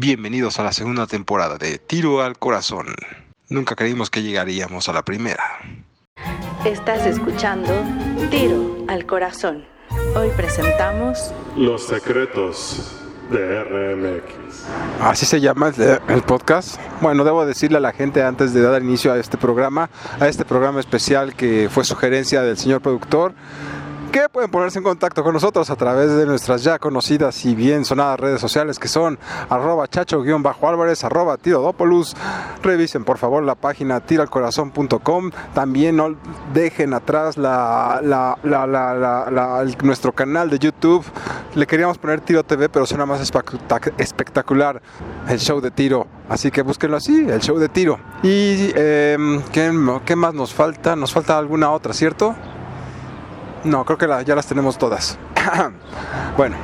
Bienvenidos 0.00 0.60
a 0.60 0.62
la 0.62 0.70
segunda 0.70 1.08
temporada 1.08 1.58
de 1.58 1.76
Tiro 1.76 2.22
al 2.22 2.38
Corazón. 2.38 2.86
Nunca 3.48 3.74
creímos 3.74 4.10
que 4.10 4.22
llegaríamos 4.22 4.88
a 4.88 4.92
la 4.92 5.02
primera. 5.02 5.42
Estás 6.64 7.04
escuchando 7.04 7.72
Tiro 8.30 8.84
al 8.86 9.06
Corazón. 9.06 9.64
Hoy 10.14 10.28
presentamos 10.36 11.34
Los 11.56 11.82
secretos 11.82 12.96
de 13.32 13.64
RMX. 13.64 14.66
Así 15.00 15.26
se 15.26 15.40
llama 15.40 15.72
el, 15.76 15.98
el 16.06 16.22
podcast. 16.22 16.78
Bueno, 17.00 17.24
debo 17.24 17.44
decirle 17.44 17.78
a 17.78 17.80
la 17.80 17.92
gente 17.92 18.22
antes 18.22 18.54
de 18.54 18.62
dar 18.62 18.80
inicio 18.80 19.12
a 19.12 19.18
este 19.18 19.36
programa, 19.36 19.90
a 20.20 20.28
este 20.28 20.44
programa 20.44 20.78
especial 20.78 21.34
que 21.34 21.68
fue 21.72 21.84
sugerencia 21.84 22.42
del 22.42 22.56
señor 22.56 22.82
productor, 22.82 23.34
que 24.10 24.28
pueden 24.28 24.50
ponerse 24.50 24.78
en 24.78 24.84
contacto 24.84 25.22
con 25.22 25.34
nosotros 25.34 25.68
a 25.70 25.76
través 25.76 26.12
de 26.14 26.24
nuestras 26.26 26.62
ya 26.64 26.78
conocidas 26.78 27.44
y 27.44 27.54
bien 27.54 27.84
sonadas 27.84 28.18
redes 28.18 28.40
sociales 28.40 28.78
que 28.78 28.88
son 28.88 29.18
arroba 29.48 29.86
chacho-álvarez, 29.88 31.04
arroba 31.04 31.36
tirodópolus. 31.36 32.16
Revisen 32.62 33.04
por 33.04 33.18
favor 33.18 33.42
la 33.42 33.54
página 33.54 34.00
tiralcorazón.com. 34.00 35.30
También 35.54 35.96
no 35.96 36.16
dejen 36.54 36.94
atrás 36.94 37.36
la, 37.36 38.00
la- 38.02 38.38
la- 38.42 38.66
la- 38.66 39.64
nuestro 39.82 40.12
canal 40.12 40.50
de 40.50 40.58
YouTube. 40.58 41.04
Le 41.54 41.66
queríamos 41.66 41.98
poner 41.98 42.20
Tiro 42.20 42.42
TV, 42.44 42.68
pero 42.68 42.86
suena 42.86 43.06
más 43.06 43.20
espectac- 43.20 43.92
espectacular 43.98 44.80
el 45.28 45.38
show 45.38 45.60
de 45.60 45.70
tiro. 45.70 46.06
Así 46.28 46.50
que 46.50 46.62
búsquenlo 46.62 46.96
así, 46.96 47.26
el 47.28 47.40
show 47.40 47.58
de 47.58 47.68
tiro. 47.68 47.98
Y 48.22 48.70
em, 48.74 49.42
¿qué, 49.52 49.72
¿qué 50.04 50.16
más 50.16 50.34
nos 50.34 50.52
falta? 50.54 50.94
Nos 50.96 51.12
falta 51.12 51.38
alguna 51.38 51.70
otra, 51.70 51.92
¿cierto? 51.94 52.34
No, 53.64 53.84
creo 53.84 53.98
que 53.98 54.06
la- 54.06 54.22
ya 54.22 54.34
las 54.34 54.46
tenemos 54.46 54.78
todas. 54.78 55.18
bueno, 56.36 56.56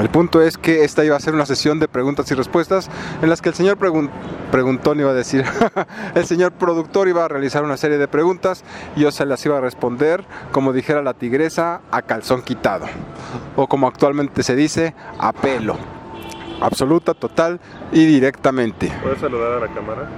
el 0.00 0.08
punto 0.10 0.40
es 0.42 0.56
que 0.58 0.84
esta 0.84 1.04
iba 1.04 1.16
a 1.16 1.20
ser 1.20 1.34
una 1.34 1.46
sesión 1.46 1.78
de 1.78 1.88
preguntas 1.88 2.30
y 2.30 2.34
respuestas 2.34 2.88
en 3.22 3.28
las 3.30 3.40
que 3.42 3.48
el 3.50 3.54
señor 3.54 3.76
pregun 3.76 4.10
preguntó, 4.50 4.94
iba 4.94 5.10
a 5.10 5.14
decir, 5.14 5.44
el 6.14 6.24
señor 6.24 6.52
productor 6.52 7.06
iba 7.08 7.24
a 7.24 7.28
realizar 7.28 7.64
una 7.64 7.76
serie 7.76 7.98
de 7.98 8.08
preguntas 8.08 8.64
y 8.96 9.00
yo 9.00 9.10
se 9.10 9.26
las 9.26 9.44
iba 9.44 9.58
a 9.58 9.60
responder, 9.60 10.24
como 10.52 10.72
dijera 10.72 11.02
la 11.02 11.12
tigresa, 11.14 11.80
a 11.90 12.02
calzón 12.02 12.42
quitado. 12.42 12.86
O 13.56 13.66
como 13.66 13.86
actualmente 13.86 14.42
se 14.42 14.56
dice, 14.56 14.94
a 15.18 15.32
pelo. 15.32 15.76
Absoluta, 16.60 17.14
total 17.14 17.60
y 17.92 18.04
directamente. 18.06 18.90
¿Puedes 19.02 19.20
saludar 19.20 19.52
a 19.52 19.60
la 19.60 19.68
cámara? 19.68 20.08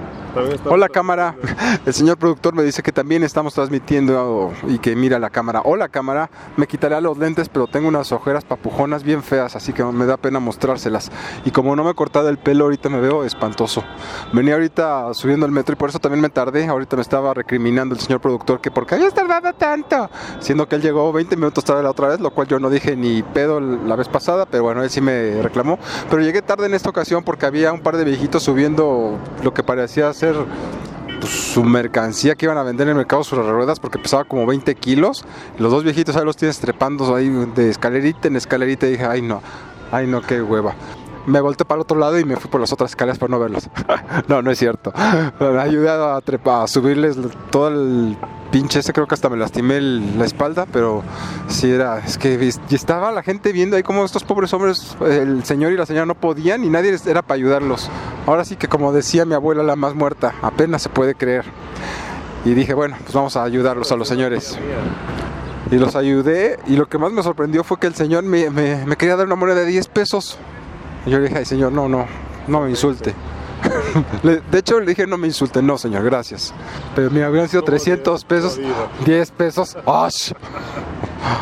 Hola 0.65 0.87
cámara, 0.87 1.35
el 1.85 1.93
señor 1.93 2.17
productor 2.17 2.53
me 2.55 2.63
dice 2.63 2.81
que 2.81 2.93
también 2.93 3.21
estamos 3.23 3.53
transmitiendo 3.53 4.53
y 4.65 4.79
que 4.79 4.95
mira 4.95 5.19
la 5.19 5.29
cámara. 5.29 5.61
Hola 5.65 5.89
cámara, 5.89 6.29
me 6.55 6.67
quitaré 6.67 6.99
los 7.01 7.17
lentes 7.17 7.49
pero 7.49 7.67
tengo 7.67 7.89
unas 7.89 8.13
ojeras 8.13 8.45
papujonas 8.45 9.03
bien 9.03 9.23
feas 9.23 9.57
así 9.57 9.73
que 9.73 9.83
me 9.83 10.05
da 10.05 10.15
pena 10.15 10.39
mostrárselas. 10.39 11.11
Y 11.43 11.51
como 11.51 11.75
no 11.75 11.83
me 11.83 11.91
he 11.91 11.93
cortado 11.95 12.29
el 12.29 12.37
pelo 12.37 12.63
ahorita 12.63 12.87
me 12.87 13.01
veo 13.01 13.25
espantoso. 13.25 13.83
Venía 14.31 14.53
ahorita 14.53 15.13
subiendo 15.13 15.45
el 15.45 15.51
metro 15.51 15.73
y 15.73 15.75
por 15.75 15.89
eso 15.89 15.99
también 15.99 16.21
me 16.21 16.29
tardé. 16.29 16.65
Ahorita 16.65 16.95
me 16.95 17.01
estaba 17.01 17.33
recriminando 17.33 17.93
el 17.93 17.99
señor 17.99 18.21
productor 18.21 18.61
que 18.61 18.71
por 18.71 18.85
qué 18.85 18.95
habías 18.95 19.13
tardado 19.13 19.51
tanto. 19.53 20.09
Siendo 20.39 20.67
que 20.69 20.75
él 20.75 20.81
llegó 20.81 21.11
20 21.11 21.35
minutos 21.35 21.65
tarde 21.65 21.83
la 21.83 21.91
otra 21.91 22.07
vez, 22.07 22.21
lo 22.21 22.31
cual 22.31 22.47
yo 22.47 22.57
no 22.57 22.69
dije 22.69 22.95
ni 22.95 23.21
pedo 23.21 23.59
la 23.59 23.97
vez 23.97 24.07
pasada, 24.07 24.45
pero 24.45 24.63
bueno, 24.63 24.81
él 24.81 24.89
sí 24.89 25.01
me 25.01 25.41
reclamó. 25.41 25.77
Pero 26.09 26.21
llegué 26.21 26.41
tarde 26.41 26.67
en 26.67 26.73
esta 26.73 26.89
ocasión 26.89 27.23
porque 27.23 27.45
había 27.45 27.73
un 27.73 27.81
par 27.81 27.97
de 27.97 28.05
viejitos 28.05 28.43
subiendo 28.43 29.17
lo 29.43 29.53
que 29.53 29.63
parecía 29.63 30.13
pues, 31.19 31.31
su 31.31 31.63
mercancía 31.63 32.35
que 32.35 32.45
iban 32.45 32.57
a 32.57 32.63
vender 32.63 32.87
en 32.87 32.91
el 32.91 32.97
mercado 32.97 33.23
sobre 33.23 33.49
ruedas 33.49 33.79
porque 33.79 33.99
pesaba 33.99 34.23
como 34.23 34.45
20 34.45 34.75
kilos. 34.75 35.25
Los 35.57 35.71
dos 35.71 35.83
viejitos 35.83 36.15
ahí 36.15 36.25
los 36.25 36.37
tienes 36.37 36.59
trepando 36.59 37.15
ahí 37.15 37.29
de 37.55 37.69
escalerita 37.69 38.27
en 38.27 38.35
escalerita 38.35 38.87
y 38.87 38.91
dije, 38.91 39.05
ay 39.05 39.21
no, 39.21 39.41
ay 39.91 40.07
no, 40.07 40.21
qué 40.21 40.41
hueva. 40.41 40.75
Me 41.27 41.39
volteé 41.39 41.65
para 41.65 41.77
el 41.77 41.81
otro 41.83 41.97
lado 41.97 42.17
y 42.19 42.25
me 42.25 42.35
fui 42.35 42.49
por 42.49 42.59
las 42.61 42.71
otras 42.73 42.91
escaleras 42.91 43.17
para 43.19 43.31
no 43.31 43.39
verlos. 43.39 43.69
no, 44.27 44.41
no 44.41 44.49
es 44.51 44.57
cierto. 44.59 44.91
Me 45.39 45.59
ayudé 45.59 45.89
a, 45.89 46.17
a 46.17 46.67
subirles 46.67 47.17
todo 47.51 47.67
el 47.69 48.17
pinche 48.51 48.79
ese, 48.79 48.91
creo 48.91 49.07
que 49.07 49.13
hasta 49.15 49.29
me 49.29 49.37
lastimé 49.37 49.77
el- 49.77 50.17
la 50.19 50.25
espalda, 50.25 50.65
pero 50.73 51.03
sí 51.47 51.71
era, 51.71 51.99
es 51.99 52.17
que 52.17 52.51
estaba 52.71 53.11
la 53.11 53.23
gente 53.23 53.53
viendo 53.53 53.77
ahí 53.77 53.83
como 53.83 54.03
estos 54.03 54.23
pobres 54.25 54.51
hombres, 54.53 54.97
el 55.01 55.45
señor 55.45 55.71
y 55.71 55.77
la 55.77 55.85
señora 55.85 56.05
no 56.05 56.15
podían 56.15 56.63
y 56.65 56.69
nadie 56.69 56.93
era 57.05 57.21
para 57.21 57.35
ayudarlos. 57.35 57.89
Ahora 58.27 58.43
sí 58.43 58.57
que 58.57 58.67
como 58.67 58.91
decía 58.91 59.23
mi 59.25 59.35
abuela 59.35 59.63
la 59.63 59.75
más 59.77 59.95
muerta, 59.95 60.33
apenas 60.41 60.81
se 60.81 60.89
puede 60.89 61.15
creer. 61.15 61.45
Y 62.43 62.53
dije, 62.55 62.73
bueno, 62.73 62.97
pues 63.03 63.13
vamos 63.13 63.37
a 63.37 63.43
ayudarlos 63.43 63.91
a 63.91 63.95
los 63.95 64.07
señores. 64.07 64.57
Y 65.71 65.75
los 65.75 65.95
ayudé 65.95 66.59
y 66.67 66.75
lo 66.75 66.89
que 66.89 66.97
más 66.97 67.11
me 67.13 67.23
sorprendió 67.23 67.63
fue 67.63 67.77
que 67.79 67.87
el 67.87 67.95
señor 67.95 68.23
me, 68.23 68.49
me- 68.49 68.85
me 68.85 68.97
quería 68.97 69.15
dar 69.15 69.27
una 69.27 69.35
moneda 69.35 69.59
de 69.59 69.65
10 69.67 69.87
pesos. 69.87 70.37
Yo 71.05 71.17
le 71.19 71.27
dije, 71.27 71.39
ay 71.39 71.45
señor, 71.45 71.71
no, 71.71 71.87
no, 71.87 72.05
no 72.47 72.61
me 72.61 72.69
insulte. 72.69 73.13
De 74.23 74.59
hecho 74.59 74.79
le 74.79 74.87
dije, 74.87 75.07
no 75.07 75.17
me 75.17 75.27
insulte, 75.27 75.61
no 75.61 75.77
señor, 75.77 76.03
gracias. 76.03 76.53
Pero 76.95 77.09
mira, 77.11 77.29
hubieran 77.29 77.49
sido 77.49 77.63
300 77.63 78.23
pesos, 78.25 78.59
10 79.05 79.31
pesos, 79.31 79.77
¡ash! 79.85 80.31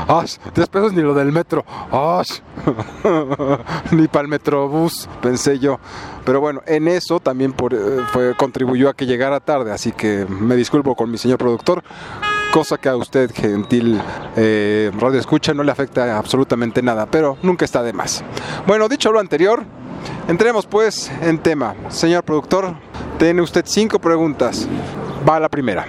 ¡ash! 0.07 0.37
10 0.53 0.67
pesos 0.69 0.93
ni 0.93 1.01
lo 1.01 1.13
del 1.13 1.31
metro, 1.31 1.65
¡ash! 1.91 2.39
ni 3.91 4.07
para 4.07 4.23
el 4.23 4.27
metrobús, 4.27 5.07
pensé 5.21 5.59
yo. 5.59 5.79
Pero 6.25 6.41
bueno, 6.41 6.61
en 6.65 6.87
eso 6.87 7.19
también 7.19 7.53
por, 7.53 7.73
eh, 7.73 7.77
fue, 8.11 8.35
contribuyó 8.35 8.89
a 8.89 8.93
que 8.93 9.05
llegara 9.05 9.39
tarde, 9.39 9.71
así 9.71 9.91
que 9.91 10.25
me 10.29 10.55
disculpo 10.55 10.95
con 10.95 11.09
mi 11.09 11.17
señor 11.17 11.37
productor 11.37 11.83
cosa 12.51 12.77
que 12.77 12.89
a 12.89 12.95
usted, 12.95 13.31
gentil 13.33 14.01
eh, 14.35 14.91
radio 14.99 15.19
escucha, 15.19 15.53
no 15.53 15.63
le 15.63 15.71
afecta 15.71 16.17
absolutamente 16.17 16.81
nada, 16.81 17.05
pero 17.05 17.37
nunca 17.43 17.65
está 17.65 17.83
de 17.83 17.93
más. 17.93 18.23
Bueno, 18.65 18.87
dicho 18.87 19.11
lo 19.11 19.19
anterior, 19.19 19.63
entremos 20.27 20.65
pues 20.65 21.11
en 21.21 21.37
tema. 21.39 21.75
Señor 21.89 22.23
productor, 22.23 22.75
tiene 23.17 23.41
usted 23.41 23.63
cinco 23.65 23.99
preguntas. 23.99 24.67
Va 25.27 25.39
la 25.39 25.49
primera. 25.49 25.85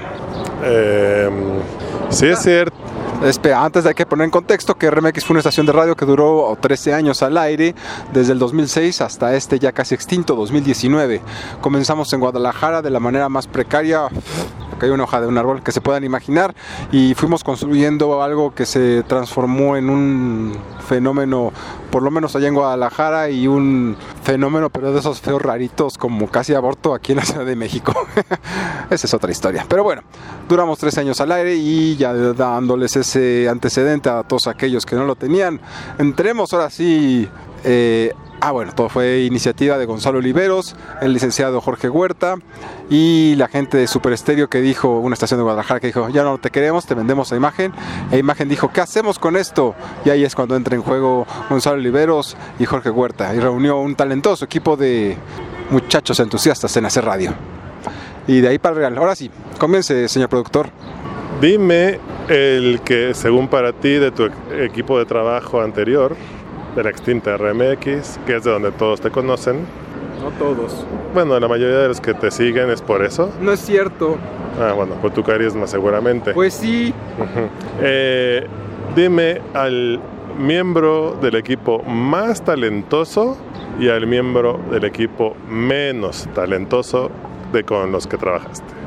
Eh, 0.62 1.30
sí 2.10 2.26
es 2.26 2.40
cierto. 2.40 2.76
Espera, 3.24 3.62
antes 3.62 3.84
hay 3.84 3.92
que 3.92 4.06
poner 4.06 4.24
en 4.24 4.30
contexto 4.30 4.76
que 4.76 4.90
RMX 4.90 5.26
fue 5.26 5.34
una 5.34 5.40
estación 5.40 5.66
de 5.66 5.72
radio 5.72 5.94
que 5.94 6.06
duró 6.06 6.56
13 6.58 6.94
años 6.94 7.22
al 7.22 7.36
aire, 7.36 7.74
desde 8.14 8.32
el 8.32 8.38
2006 8.38 9.02
hasta 9.02 9.34
este 9.36 9.58
ya 9.58 9.72
casi 9.72 9.94
extinto 9.94 10.34
2019. 10.36 11.20
Comenzamos 11.60 12.10
en 12.14 12.20
Guadalajara 12.20 12.80
de 12.80 12.88
la 12.88 12.98
manera 12.98 13.28
más 13.28 13.46
precaria, 13.46 14.08
cayó 14.80 14.94
una 14.94 15.04
hoja 15.04 15.20
de 15.20 15.28
un 15.28 15.38
árbol 15.38 15.62
que 15.62 15.70
se 15.70 15.80
puedan 15.80 16.02
imaginar, 16.02 16.54
y 16.90 17.14
fuimos 17.14 17.44
construyendo 17.44 18.22
algo 18.22 18.54
que 18.54 18.66
se 18.66 19.04
transformó 19.04 19.76
en 19.76 19.90
un 19.90 20.56
fenómeno, 20.88 21.52
por 21.90 22.02
lo 22.02 22.10
menos 22.10 22.34
allá 22.34 22.48
en 22.48 22.54
Guadalajara, 22.54 23.30
y 23.30 23.46
un 23.46 23.96
fenómeno, 24.24 24.70
pero 24.70 24.92
de 24.92 24.98
esos 24.98 25.20
feos 25.20 25.40
raritos 25.40 25.98
como 25.98 26.28
casi 26.28 26.54
aborto 26.54 26.94
aquí 26.94 27.12
en 27.12 27.18
la 27.18 27.24
Ciudad 27.24 27.46
de 27.46 27.54
México. 27.54 27.92
Esa 28.90 29.06
es 29.06 29.14
otra 29.14 29.30
historia. 29.30 29.64
Pero 29.68 29.84
bueno, 29.84 30.02
duramos 30.48 30.78
tres 30.78 30.98
años 30.98 31.20
al 31.20 31.30
aire 31.32 31.54
y 31.54 31.96
ya 31.96 32.12
dándoles 32.12 32.96
ese 32.96 33.48
antecedente 33.48 34.08
a 34.08 34.22
todos 34.22 34.46
aquellos 34.46 34.86
que 34.86 34.96
no 34.96 35.04
lo 35.04 35.14
tenían, 35.14 35.60
entremos 35.98 36.52
ahora 36.52 36.70
sí. 36.70 37.28
eh, 37.64 38.12
ah, 38.40 38.52
bueno, 38.52 38.72
todo 38.72 38.88
fue 38.88 39.20
iniciativa 39.20 39.78
de 39.78 39.86
Gonzalo 39.86 40.18
Oliveros, 40.18 40.76
el 41.00 41.12
licenciado 41.12 41.60
Jorge 41.60 41.88
Huerta 41.88 42.36
y 42.88 43.34
la 43.36 43.48
gente 43.48 43.78
de 43.78 43.86
Super 43.86 44.12
Estéreo 44.12 44.48
que 44.48 44.60
dijo, 44.60 44.98
una 44.98 45.14
estación 45.14 45.38
de 45.38 45.44
Guadalajara 45.44 45.80
que 45.80 45.88
dijo, 45.88 46.08
ya 46.08 46.22
no 46.22 46.38
te 46.38 46.50
queremos, 46.50 46.86
te 46.86 46.94
vendemos 46.94 47.32
a 47.32 47.36
imagen. 47.36 47.72
E 48.10 48.18
imagen 48.18 48.48
dijo, 48.48 48.70
¿qué 48.72 48.80
hacemos 48.80 49.18
con 49.18 49.36
esto? 49.36 49.74
Y 50.04 50.10
ahí 50.10 50.24
es 50.24 50.34
cuando 50.34 50.56
entra 50.56 50.74
en 50.74 50.82
juego 50.82 51.26
Gonzalo 51.48 51.76
Oliveros 51.76 52.36
y 52.58 52.64
Jorge 52.64 52.90
Huerta 52.90 53.34
y 53.34 53.40
reunió 53.40 53.78
un 53.78 53.94
talentoso 53.94 54.44
equipo 54.44 54.76
de 54.76 55.16
muchachos 55.70 56.18
entusiastas 56.20 56.76
en 56.76 56.86
hacer 56.86 57.04
radio. 57.04 57.34
Y 58.26 58.40
de 58.40 58.48
ahí 58.48 58.58
para 58.58 58.74
el 58.74 58.80
real. 58.80 58.98
Ahora 58.98 59.14
sí, 59.14 59.30
comience, 59.58 60.08
señor 60.08 60.28
productor. 60.28 60.68
Dime 61.40 61.98
el 62.28 62.80
que, 62.84 63.14
según 63.14 63.48
para 63.48 63.72
ti, 63.72 63.94
de 63.94 64.10
tu 64.10 64.28
equipo 64.52 64.98
de 64.98 65.06
trabajo 65.06 65.62
anterior, 65.62 66.16
de 66.80 66.84
la 66.84 66.90
extinta 66.90 67.36
RMX, 67.36 68.18
que 68.26 68.36
es 68.36 68.44
de 68.44 68.50
donde 68.50 68.72
todos 68.72 69.02
te 69.02 69.10
conocen. 69.10 69.66
No 70.22 70.30
todos. 70.38 70.86
Bueno, 71.12 71.38
la 71.38 71.46
mayoría 71.46 71.78
de 71.78 71.88
los 71.88 72.00
que 72.00 72.14
te 72.14 72.30
siguen 72.30 72.70
es 72.70 72.80
por 72.80 73.04
eso. 73.04 73.30
No 73.40 73.52
es 73.52 73.60
cierto. 73.60 74.16
Ah, 74.58 74.72
bueno, 74.72 74.94
por 74.94 75.10
tu 75.10 75.22
carisma 75.22 75.66
seguramente. 75.66 76.32
Pues 76.32 76.54
sí. 76.54 76.94
Eh, 77.82 78.46
dime 78.96 79.42
al 79.52 80.00
miembro 80.38 81.18
del 81.20 81.36
equipo 81.36 81.82
más 81.82 82.42
talentoso 82.42 83.36
y 83.78 83.88
al 83.88 84.06
miembro 84.06 84.58
del 84.70 84.84
equipo 84.84 85.36
menos 85.48 86.28
talentoso 86.34 87.10
de 87.52 87.62
con 87.64 87.92
los 87.92 88.06
que 88.06 88.16
trabajaste. 88.16 88.80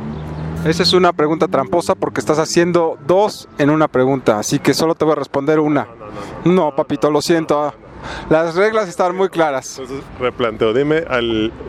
Esa 0.65 0.81
es 0.83 0.93
una 0.93 1.11
pregunta 1.13 1.47
tramposa 1.47 1.93
porque 1.93 2.21
estás 2.21 2.39
haciendo 2.39 2.97
dos 3.05 3.49
en 3.57 3.69
una 3.69 3.87
pregunta, 3.87 4.39
así 4.39 4.59
que 4.59 4.73
solo 4.73 4.95
te 4.95 5.03
voy 5.03 5.11
a 5.11 5.15
responder 5.15 5.59
una. 5.59 5.87
No, 6.45 6.73
papito, 6.75 7.11
lo 7.11 7.21
siento. 7.21 7.73
Las 8.29 8.55
reglas 8.55 8.89
están 8.89 9.15
muy 9.15 9.29
claras. 9.29 9.79
Entonces 9.79 10.03
replanteo, 10.19 10.73
dime 10.73 11.03
a 11.09 11.21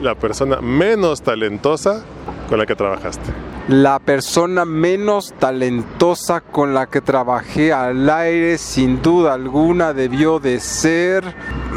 la 0.03 0.15
persona 0.15 0.61
menos 0.61 1.23
talentosa 1.23 2.05
con 2.49 2.59
la 2.59 2.67
que 2.67 2.75
trabajaste. 2.75 3.33
La 3.69 3.99
persona 3.99 4.65
menos 4.67 5.33
talentosa 5.39 6.43
con 6.43 6.75
la 6.75 6.87
que 6.87 7.01
trabajé 7.01 7.73
al 7.73 8.11
aire, 8.11 8.59
sin 8.59 9.01
duda 9.01 9.35
alguna, 9.35 9.95
debió 9.95 10.39
de 10.39 10.61
ser... 10.61 11.35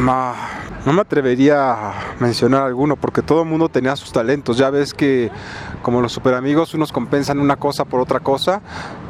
Ah, 0.07 0.66
no 0.87 0.93
me 0.93 1.01
atrevería 1.01 1.73
a 1.73 1.93
mencionar 2.21 2.63
alguno 2.63 2.95
porque 2.95 3.21
todo 3.21 3.41
el 3.41 3.49
mundo 3.49 3.67
tenía 3.67 3.93
sus 3.97 4.13
talentos. 4.13 4.57
Ya 4.57 4.69
ves 4.69 4.93
que 4.93 5.29
como 5.81 5.99
los 5.99 6.13
super 6.13 6.33
amigos 6.33 6.73
unos 6.73 6.93
compensan 6.93 7.41
una 7.41 7.57
cosa 7.57 7.83
por 7.83 7.99
otra 7.99 8.21
cosa. 8.21 8.61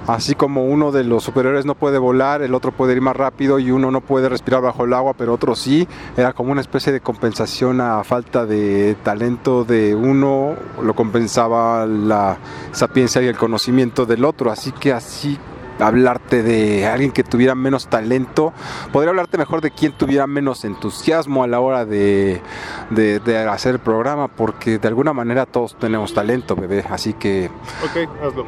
Así 0.07 0.33
como 0.33 0.65
uno 0.65 0.91
de 0.91 1.03
los 1.03 1.23
superiores 1.23 1.65
no 1.65 1.75
puede 1.75 1.99
volar, 1.99 2.41
el 2.41 2.55
otro 2.55 2.71
puede 2.71 2.93
ir 2.93 3.01
más 3.01 3.15
rápido 3.15 3.59
y 3.59 3.69
uno 3.69 3.91
no 3.91 4.01
puede 4.01 4.27
respirar 4.27 4.63
bajo 4.63 4.85
el 4.85 4.93
agua, 4.93 5.13
pero 5.13 5.35
otro 5.35 5.55
sí. 5.55 5.87
Era 6.17 6.33
como 6.33 6.51
una 6.51 6.61
especie 6.61 6.91
de 6.91 6.99
compensación 6.99 7.79
a 7.79 8.03
falta 8.03 8.47
de 8.47 8.95
talento 9.03 9.63
de 9.63 9.93
uno, 9.93 10.55
lo 10.81 10.95
compensaba 10.95 11.85
la 11.85 12.39
sapiencia 12.71 13.21
y 13.21 13.27
el 13.27 13.37
conocimiento 13.37 14.07
del 14.07 14.25
otro. 14.25 14.49
Así 14.49 14.71
que 14.71 14.93
así 14.93 15.37
hablarte 15.79 16.43
de 16.43 16.87
alguien 16.87 17.11
que 17.11 17.23
tuviera 17.23 17.55
menos 17.55 17.87
talento, 17.87 18.53
podría 18.91 19.09
hablarte 19.09 19.37
mejor 19.37 19.61
de 19.61 19.71
quien 19.71 19.91
tuviera 19.91 20.27
menos 20.27 20.65
entusiasmo 20.65 21.43
a 21.43 21.47
la 21.47 21.59
hora 21.59 21.85
de, 21.85 22.41
de, 22.89 23.47
hacer 23.49 23.75
el 23.75 23.79
programa, 23.79 24.27
porque 24.27 24.79
de 24.79 24.87
alguna 24.87 25.13
manera 25.13 25.45
todos 25.45 25.77
tenemos 25.77 26.13
talento, 26.13 26.55
bebé, 26.55 26.85
así 26.89 27.13
que... 27.13 27.49
Ok, 27.83 28.09
hazlo. 28.23 28.45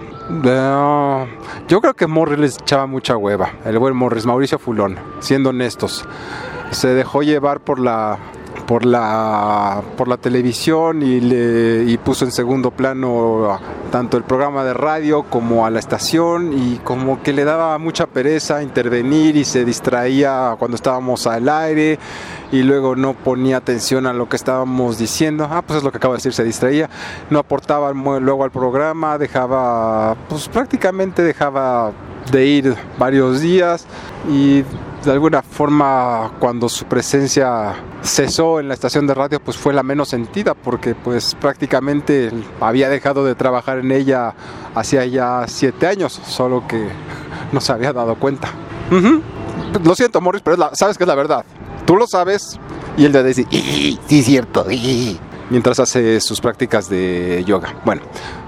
yo 1.68 1.81
creo 1.81 1.94
que 1.94 2.08
Morris 2.08 2.40
les 2.40 2.58
echaba 2.60 2.86
mucha 2.86 3.16
hueva, 3.18 3.52
el 3.66 3.78
buen 3.80 3.96
Morris, 3.96 4.26
Mauricio 4.26 4.60
Fulón, 4.60 4.98
siendo 5.20 5.50
honestos. 5.50 6.06
Se 6.72 6.90
dejó 6.90 7.24
llevar 7.24 7.62
por 7.62 7.80
la 7.80 8.20
por 8.67 8.85
la, 8.85 9.81
por 9.97 10.07
la 10.07 10.17
televisión 10.17 11.01
y, 11.01 11.19
le, 11.19 11.83
y 11.85 11.97
puso 11.97 12.25
en 12.25 12.31
segundo 12.31 12.71
plano 12.71 13.59
tanto 13.91 14.17
el 14.17 14.23
programa 14.23 14.63
de 14.63 14.73
radio 14.73 15.23
como 15.23 15.65
a 15.65 15.69
la 15.69 15.79
estación 15.79 16.53
y 16.53 16.77
como 16.83 17.21
que 17.23 17.33
le 17.33 17.44
daba 17.44 17.77
mucha 17.77 18.07
pereza 18.07 18.61
intervenir 18.61 19.35
y 19.35 19.45
se 19.45 19.65
distraía 19.65 20.56
cuando 20.59 20.75
estábamos 20.75 21.27
al 21.27 21.50
aire 21.50 22.00
y 22.51 22.63
luego 22.63 22.95
no 22.95 23.13
ponía 23.13 23.57
atención 23.57 24.06
a 24.07 24.13
lo 24.13 24.27
que 24.29 24.35
estábamos 24.35 24.97
diciendo. 24.97 25.47
Ah, 25.50 25.61
pues 25.61 25.77
es 25.77 25.83
lo 25.83 25.91
que 25.91 25.97
acabo 25.97 26.13
de 26.13 26.17
decir, 26.17 26.33
se 26.33 26.44
distraía, 26.44 26.89
no 27.29 27.39
aportaba 27.39 27.91
luego 27.94 28.44
al 28.44 28.51
programa, 28.51 29.17
dejaba, 29.17 30.15
pues 30.27 30.47
prácticamente 30.47 31.23
dejaba 31.23 31.91
de 32.31 32.45
ir 32.45 32.75
varios 32.97 33.41
días 33.41 33.85
y 34.29 34.63
de 35.04 35.12
alguna 35.12 35.42
forma 35.42 36.31
cuando 36.40 36.68
su 36.68 36.86
presencia 36.86 37.75
cesó 38.01 38.60
en 38.60 38.68
la 38.68 38.74
estación 38.74 39.07
de 39.07 39.13
radio 39.13 39.40
pues 39.40 39.57
fue 39.57 39.74
la 39.74 39.84
menos 39.84 40.10
sentida 40.10 40.54
porque 40.54 40.94
pues 40.96 41.36
prácticamente 41.36 42.31
había 42.60 42.90
dejado 42.90 43.24
de 43.24 43.36
trabajar 43.36 43.80
en 43.80 43.92
ella 43.92 44.34
hacía 44.75 45.06
ya 45.06 45.46
siete 45.48 45.88
años 45.88 46.19
solo 46.25 46.68
que 46.68 46.90
no 47.51 47.62
se 47.62 47.72
había 47.72 47.94
dado 47.94 48.16
cuenta. 48.16 48.50
Lo 49.84 49.96
siento 49.96 50.19
Morris 50.19 50.42
pero 50.44 50.69
sabes 50.74 50.98
que 50.98 51.04
es 51.04 51.07
la 51.07 51.16
verdad. 51.16 51.45
Tú 51.86 51.95
lo 51.95 52.06
sabes 52.06 52.60
y 52.98 53.06
él 53.06 53.12
te 53.12 53.24
dice 53.24 53.45
sí 53.50 54.24
cierto 54.24 54.66
mientras 55.50 55.80
hace 55.80 56.19
sus 56.19 56.42
prácticas 56.42 56.90
de 56.90 57.44
yoga. 57.45 57.75
Bueno 57.86 58.02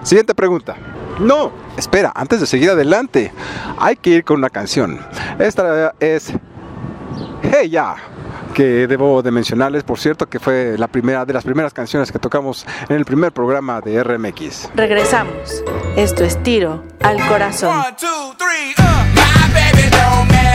siguiente 0.03 0.35
pregunta. 0.35 0.75
No, 1.19 1.51
espera, 1.77 2.11
antes 2.15 2.39
de 2.39 2.47
seguir 2.47 2.69
adelante, 2.69 3.31
hay 3.77 3.95
que 3.95 4.11
ir 4.11 4.23
con 4.23 4.37
una 4.37 4.49
canción. 4.49 4.99
Esta 5.39 5.93
es 5.99 6.31
Hey 7.43 7.69
Ya 7.69 7.95
que 8.51 8.87
debo 8.87 9.21
de 9.21 9.31
mencionarles, 9.31 9.83
por 9.83 9.99
cierto, 9.99 10.27
que 10.27 10.39
fue 10.39 10.75
la 10.77 10.87
primera 10.87 11.25
de 11.25 11.33
las 11.33 11.43
primeras 11.43 11.73
canciones 11.73 12.11
que 12.11 12.19
tocamos 12.19 12.65
en 12.89 12.97
el 12.97 13.05
primer 13.05 13.31
programa 13.31 13.81
de 13.81 14.03
RMX. 14.03 14.69
Regresamos. 14.75 15.63
Esto 15.95 16.23
es 16.23 16.41
Tiro 16.43 16.83
al 17.01 17.25
Corazón. 17.27 17.77
One, 17.77 17.95
two, 17.97 18.35
three, 18.37 18.75
me. 20.29 20.51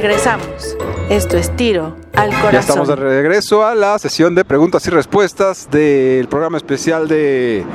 Regresamos. 0.00 0.78
Esto 1.10 1.36
es 1.36 1.54
Tiro 1.56 1.94
al 2.14 2.30
Corazón. 2.30 2.52
Ya 2.52 2.60
estamos 2.60 2.88
de 2.88 2.96
regreso 2.96 3.66
a 3.66 3.74
la 3.74 3.98
sesión 3.98 4.34
de 4.34 4.46
preguntas 4.46 4.86
y 4.86 4.90
respuestas 4.90 5.70
del 5.70 6.26
programa 6.26 6.56
especial 6.56 7.06
de 7.06 7.66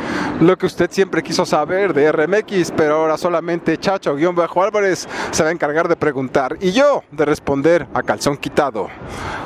lo 0.41 0.58
que 0.58 0.65
usted 0.65 0.89
siempre 0.89 1.22
quiso 1.22 1.46
saber 1.46 1.94
de 1.94 2.12
RMX, 2.12 2.72
pero 2.75 2.96
ahora 2.96 3.20
solamente 3.20 3.77
Chacho-Álvarez 3.77 5.08
se 5.29 5.44
va 5.44 5.50
a 5.50 5.51
encargar 5.51 5.88
de 5.88 5.98
preguntar 5.98 6.58
y 6.62 6.72
yo 6.72 7.03
de 7.12 7.25
responder 7.25 7.86
a 7.94 8.01
calzón 8.01 8.38
quitado. 8.38 8.88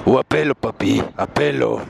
O 0.05 0.17
a 0.17 0.23
pelo, 0.23 0.55
papi, 0.55 1.03
a 1.17 1.27
pelo. 1.27 1.81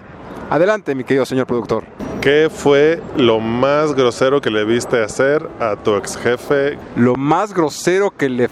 Adelante, 0.49 0.95
mi 0.95 1.03
querido 1.03 1.23
señor 1.23 1.45
productor. 1.45 1.83
¿Qué 2.21 2.49
fue 2.53 3.01
lo 3.15 3.39
más 3.39 3.93
grosero 3.93 4.41
que 4.41 4.49
le 4.49 4.65
viste 4.65 5.01
hacer 5.01 5.49
a 5.61 5.77
tu 5.77 5.95
ex 5.95 6.17
jefe? 6.17 6.77
Lo 6.97 7.15
más 7.15 7.53
grosero 7.53 8.11
que 8.11 8.27
le 8.27 8.49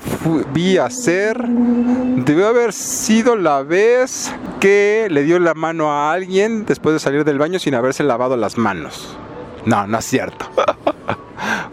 vi 0.53 0.77
hacer 0.77 1.37
debió 1.45 2.47
haber 2.47 2.71
sido 2.71 3.35
la 3.35 3.63
vez 3.63 4.33
que 4.61 5.09
le 5.11 5.23
dio 5.23 5.37
la 5.39 5.53
mano 5.53 5.91
a 5.91 6.13
alguien 6.13 6.65
después 6.65 6.93
de 6.93 6.99
salir 6.99 7.25
del 7.25 7.39
baño 7.39 7.59
sin 7.59 7.75
haberse 7.75 8.05
lavado 8.05 8.37
las 8.37 8.57
manos. 8.57 9.17
No, 9.65 9.85
no 9.85 9.97
es 9.97 10.05
cierto. 10.05 10.49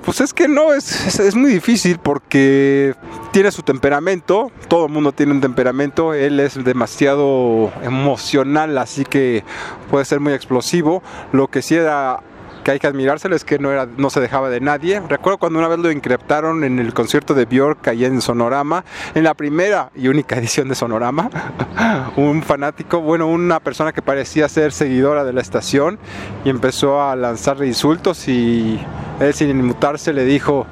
Pues 0.04 0.20
es 0.20 0.34
que 0.34 0.48
no, 0.48 0.74
es, 0.74 1.18
es, 1.18 1.34
muy 1.34 1.50
difícil 1.50 1.98
porque 1.98 2.94
tiene 3.32 3.50
su 3.50 3.62
temperamento, 3.62 4.52
todo 4.68 4.86
el 4.86 4.92
mundo 4.92 5.12
tiene 5.12 5.32
un 5.32 5.40
temperamento, 5.40 6.12
él 6.12 6.40
es 6.40 6.62
demasiado 6.62 7.72
emocional, 7.82 8.76
así 8.76 9.06
que 9.06 9.44
puede 9.90 10.04
ser 10.04 10.20
muy 10.20 10.34
explosivo. 10.34 11.02
Lo 11.32 11.48
que 11.48 11.62
sí 11.62 11.74
era 11.76 12.20
que 12.64 12.72
hay 12.72 12.78
que 12.80 12.86
admirárselo 12.86 13.36
es 13.36 13.44
que 13.44 13.58
no, 13.58 13.70
era, 13.70 13.86
no 13.96 14.10
se 14.10 14.20
dejaba 14.20 14.50
de 14.50 14.60
nadie. 14.60 15.00
Recuerdo 15.08 15.38
cuando 15.38 15.58
una 15.60 15.68
vez 15.68 15.78
lo 15.78 15.92
increptaron 15.92 16.64
en 16.64 16.78
el 16.78 16.92
concierto 16.94 17.34
de 17.34 17.44
Björk 17.44 17.86
allá 17.86 18.08
en 18.08 18.20
Sonorama, 18.20 18.84
en 19.14 19.22
la 19.22 19.34
primera 19.34 19.90
y 19.94 20.08
única 20.08 20.36
edición 20.38 20.68
de 20.68 20.74
Sonorama, 20.74 21.30
un 22.16 22.42
fanático, 22.42 23.00
bueno, 23.00 23.28
una 23.28 23.60
persona 23.60 23.92
que 23.92 24.02
parecía 24.02 24.48
ser 24.48 24.72
seguidora 24.72 25.24
de 25.24 25.32
la 25.32 25.42
estación 25.42 25.98
y 26.44 26.50
empezó 26.50 27.02
a 27.02 27.14
lanzarle 27.14 27.66
insultos 27.66 28.26
y 28.26 28.80
él 29.20 29.32
sin 29.32 29.50
inmutarse 29.50 30.12
le 30.12 30.24
dijo, 30.24 30.66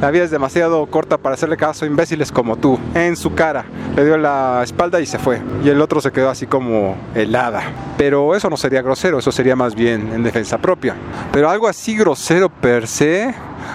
la 0.00 0.10
vida 0.10 0.24
es 0.24 0.30
demasiado 0.30 0.84
corta 0.86 1.16
para 1.16 1.34
hacerle 1.34 1.56
caso 1.56 1.84
a 1.84 1.88
imbéciles 1.88 2.30
como 2.30 2.56
tú, 2.56 2.78
en 2.94 3.16
su 3.16 3.34
cara. 3.34 3.64
Le 3.96 4.04
dio 4.04 4.18
la 4.18 4.60
espalda 4.62 5.00
y 5.00 5.06
se 5.06 5.18
fue. 5.18 5.40
Y 5.64 5.70
el 5.70 5.80
otro 5.80 6.00
se 6.02 6.12
quedó 6.12 6.28
así 6.28 6.46
como 6.46 6.96
helada. 7.14 7.62
Pero 7.96 8.34
eso 8.34 8.50
no 8.50 8.58
sería 8.58 8.82
grosero, 8.82 9.18
eso 9.18 9.32
sería 9.32 9.56
más 9.56 9.74
bien 9.74 10.12
en 10.12 10.22
defensa 10.22 10.58
propia. 10.58 10.94
Pero 11.36 11.50
algo 11.50 11.68
así 11.68 11.94
grosero 11.94 12.48
per 12.48 12.86
se, 12.86 13.34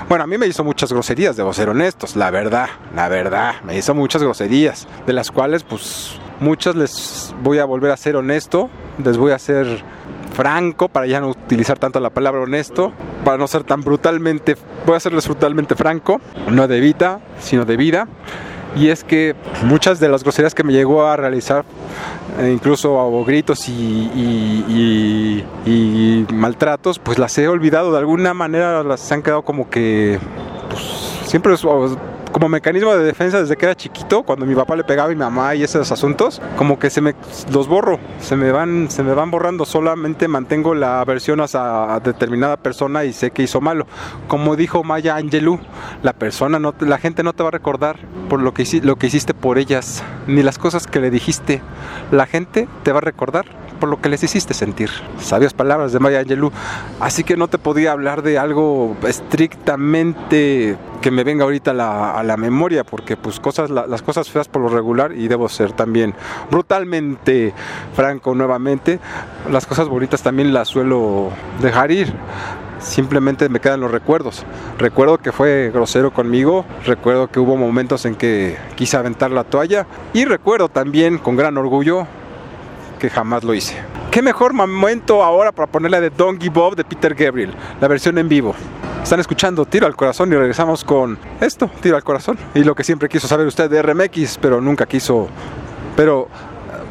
bueno, 0.10 0.24
a 0.24 0.28
mí 0.28 0.36
me 0.36 0.48
hizo 0.48 0.64
muchas 0.64 0.92
groserías, 0.92 1.38
debo 1.38 1.54
ser 1.54 1.70
honestos, 1.70 2.16
la 2.16 2.32
verdad, 2.32 2.68
la 2.96 3.08
verdad, 3.08 3.62
me 3.64 3.78
hizo 3.78 3.94
muchas 3.94 4.24
groserías, 4.24 4.88
de 5.06 5.14
las 5.14 5.30
cuales 5.30 5.62
pues 5.62 6.20
muchas 6.40 6.76
les 6.76 7.36
voy 7.44 7.60
a 7.60 7.66
volver 7.66 7.92
a 7.92 7.98
ser 7.98 8.16
honesto, 8.16 8.72
les 9.06 9.16
voy 9.16 9.32
a 9.32 9.38
ser 9.38 9.84
franco 10.34 10.90
para 10.90 11.06
ya 11.06 11.20
no 11.20 11.30
utilizar 11.30 11.78
tanto 11.78 12.00
la 12.00 12.10
palabra 12.10 12.42
honesto, 12.42 12.94
para 13.24 13.38
no 13.38 13.46
ser 13.46 13.64
tan 13.64 13.82
brutalmente, 13.82 14.58
voy 14.88 14.96
a 14.96 15.00
serles 15.00 15.28
brutalmente 15.28 15.76
franco, 15.76 16.20
no 16.50 16.68
de 16.68 16.80
vida, 16.80 17.20
sino 17.40 17.64
de 17.66 17.78
vida. 17.78 18.08
Y 18.76 18.88
es 18.90 19.04
que 19.04 19.36
muchas 19.64 20.00
de 20.00 20.08
las 20.08 20.24
groserías 20.24 20.56
que 20.56 20.64
me 20.64 20.72
llegó 20.72 21.04
a 21.06 21.18
realizar, 21.18 21.66
eh, 22.40 22.52
incluso 22.54 23.24
gritos 23.26 23.68
y, 23.68 25.44
y- 25.66 26.26
maltratos, 26.34 26.98
pues 27.00 27.18
las 27.20 27.38
he 27.38 27.48
olvidado. 27.48 27.92
De 27.92 27.98
alguna 28.00 28.34
manera, 28.34 28.82
las 28.84 29.12
han 29.12 29.22
quedado 29.24 29.42
como 29.44 29.70
que 29.70 30.20
pues, 30.70 30.84
siempre 31.26 31.52
como 32.32 32.50
mecanismo 32.50 32.94
de 32.96 33.04
defensa 33.04 33.42
desde 33.42 33.58
que 33.58 33.66
era 33.66 33.76
chiquito, 33.76 34.24
cuando 34.24 34.46
mi 34.46 34.56
papá 34.56 34.76
le 34.76 34.84
pegaba 34.84 35.08
a 35.08 35.14
mi 35.14 35.18
mamá 35.18 35.56
y 35.56 35.64
esos 35.64 35.92
asuntos, 35.92 36.42
como 36.58 36.80
que 36.80 36.90
se 36.90 37.02
me 37.02 37.16
los 37.52 37.68
borro, 37.68 38.00
se 38.20 38.36
me 38.36 38.52
van, 38.52 38.90
se 38.90 39.04
me 39.04 39.14
van 39.14 39.32
borrando, 39.32 39.66
solamente 39.66 40.28
mantengo 40.28 40.74
la 40.74 41.02
aversión 41.02 41.42
hacia 41.42 42.00
determinada 42.04 42.58
persona 42.58 43.04
y 43.04 43.14
sé 43.14 43.32
que 43.32 43.44
hizo 43.44 43.62
malo. 43.62 43.86
Como 44.28 44.56
dijo 44.56 44.84
Maya 44.84 45.16
Angelou, 45.16 45.60
la 46.04 46.14
persona 46.14 46.60
no 46.60 46.74
la 46.80 46.98
gente 46.98 47.24
no 47.24 47.34
te 47.34 47.44
va 47.44 47.50
a 47.50 47.52
recordar 47.52 47.98
por 48.30 48.42
lo 48.42 48.54
que, 48.54 48.66
lo 48.84 48.96
que 48.96 49.08
hiciste 49.08 49.34
por 49.34 49.58
ellas, 49.58 50.04
ni 50.28 50.44
las 50.44 50.58
cosas 50.58 50.88
que 50.88 51.00
le 51.00 51.12
dijiste. 51.12 51.62
La 52.12 52.26
gente 52.26 52.68
te 52.84 52.92
va 52.92 53.00
a 53.00 53.02
recordar 53.02 53.61
por 53.82 53.90
lo 53.90 54.00
que 54.00 54.08
les 54.08 54.24
hiciste 54.24 54.54
sentir. 54.54 54.90
Sabias 55.20 55.54
palabras 55.54 55.92
de 55.92 56.00
Maya 56.00 56.20
Angelou. 56.20 56.52
Así 57.02 57.26
que 57.26 57.36
no 57.36 57.50
te 57.50 57.58
podía 57.58 57.92
hablar 57.92 58.22
de 58.22 58.38
algo 58.40 58.96
estrictamente 59.06 60.78
que 61.02 61.10
me 61.12 61.24
venga 61.24 61.44
ahorita 61.44 61.72
a 61.72 62.24
la, 62.24 62.38
memoria, 62.38 62.84
porque 62.84 63.18
pues 63.18 63.40
cosas, 63.40 63.72
la- 63.72 63.88
las 63.88 64.04
cosas 64.04 64.30
feas 64.30 64.48
por 64.48 64.62
lo 64.62 64.70
regular, 64.70 65.12
y 65.14 65.28
debo 65.28 65.50
ser 65.50 65.74
también 65.74 66.14
brutalmente 66.52 67.54
franco 67.96 68.36
nuevamente, 68.36 69.00
las 69.52 69.66
cosas 69.66 69.90
bonitas 69.90 70.22
también 70.22 70.54
las 70.54 70.68
suelo 70.70 71.30
dejar 71.62 71.92
ir 71.92 72.14
simplemente 72.80 73.48
me 73.48 73.60
quedan 73.60 73.80
los 73.80 73.92
recuerdos. 73.92 74.44
Recuerdo 74.80 75.20
que 75.20 75.32
fue 75.32 75.70
grosero 75.72 76.12
conmigo, 76.12 76.66
recuerdo 76.86 77.28
que 77.30 77.40
hubo 77.40 77.56
momentos 77.56 78.06
en 78.06 78.16
que 78.16 78.58
quise 78.76 78.98
aventar 78.98 79.30
la 79.30 79.44
toalla 79.44 79.86
y 80.14 80.26
recuerdo 80.26 80.68
también 80.68 81.20
con 81.20 81.36
gran 81.36 81.58
orgullo 81.58 82.08
que 83.02 83.10
jamás 83.10 83.44
lo 83.44 83.56
hice. 83.56 83.76
¿Qué 84.12 84.22
mejor 84.22 84.54
momento 84.54 85.24
ahora 85.24 85.52
para 85.52 85.68
ponerle 85.68 86.00
de 86.00 86.12
Don't 86.12 86.40
Give 86.40 86.60
Up 86.60 86.76
de 86.76 86.84
Peter 86.84 87.16
Gabriel, 87.16 87.52
la 87.82 87.88
versión 87.88 88.18
en 88.20 88.30
vivo? 88.30 88.54
Están 89.02 89.20
escuchando 89.20 89.66
Tiro 89.66 89.88
al 89.88 89.96
Corazón 89.96 90.32
y 90.32 90.36
regresamos 90.36 90.84
con 90.84 91.18
esto, 91.40 91.70
Tiro 91.82 91.96
al 91.96 92.04
Corazón. 92.04 92.38
Y 92.54 92.64
lo 92.64 92.76
que 92.76 92.84
siempre 92.84 93.10
quiso 93.10 93.28
saber 93.28 93.48
usted 93.48 93.70
de 93.72 93.82
RMX, 93.82 94.38
pero 94.40 94.62
nunca 94.62 94.86
quiso... 94.86 95.28
Pero, 95.96 96.30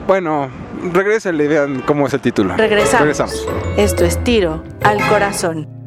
bueno, 0.08 0.50
regresenle 0.92 1.44
y 1.44 1.48
vean 1.48 1.82
cómo 1.86 2.08
es 2.08 2.14
el 2.14 2.20
título. 2.20 2.56
Regresamos. 2.56 3.00
Regresamos. 3.00 3.48
Esto 3.76 4.04
es 4.04 4.22
Tiro 4.24 4.64
al 4.82 4.98
Corazón. 5.08 5.79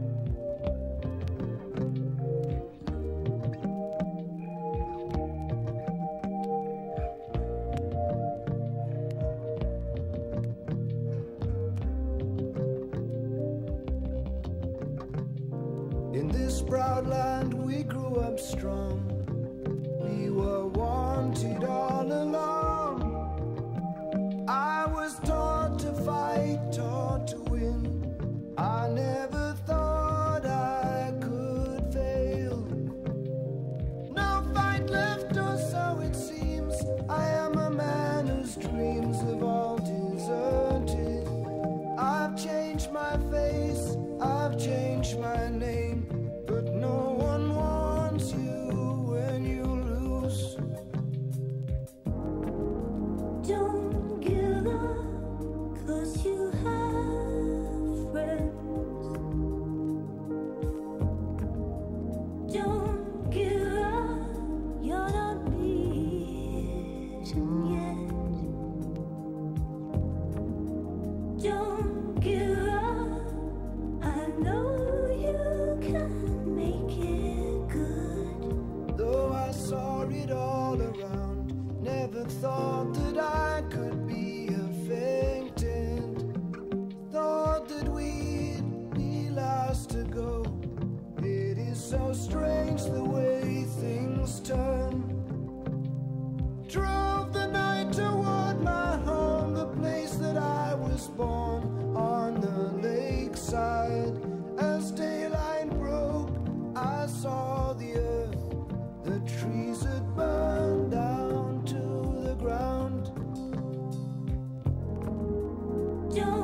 Don't 116.15 116.43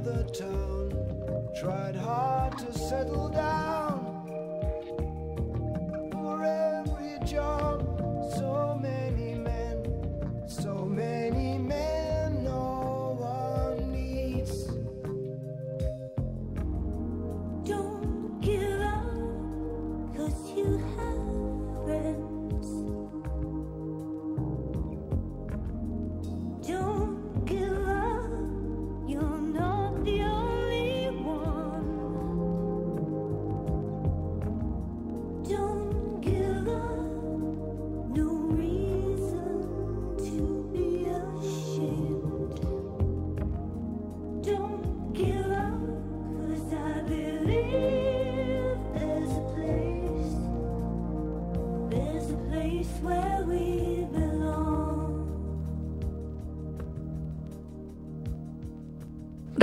another 0.00 0.24
town. 0.24 1.48
Tried 1.54 1.96
hard 1.96 2.58
to 2.58 2.72
settle 2.72 3.28
down. 3.28 3.59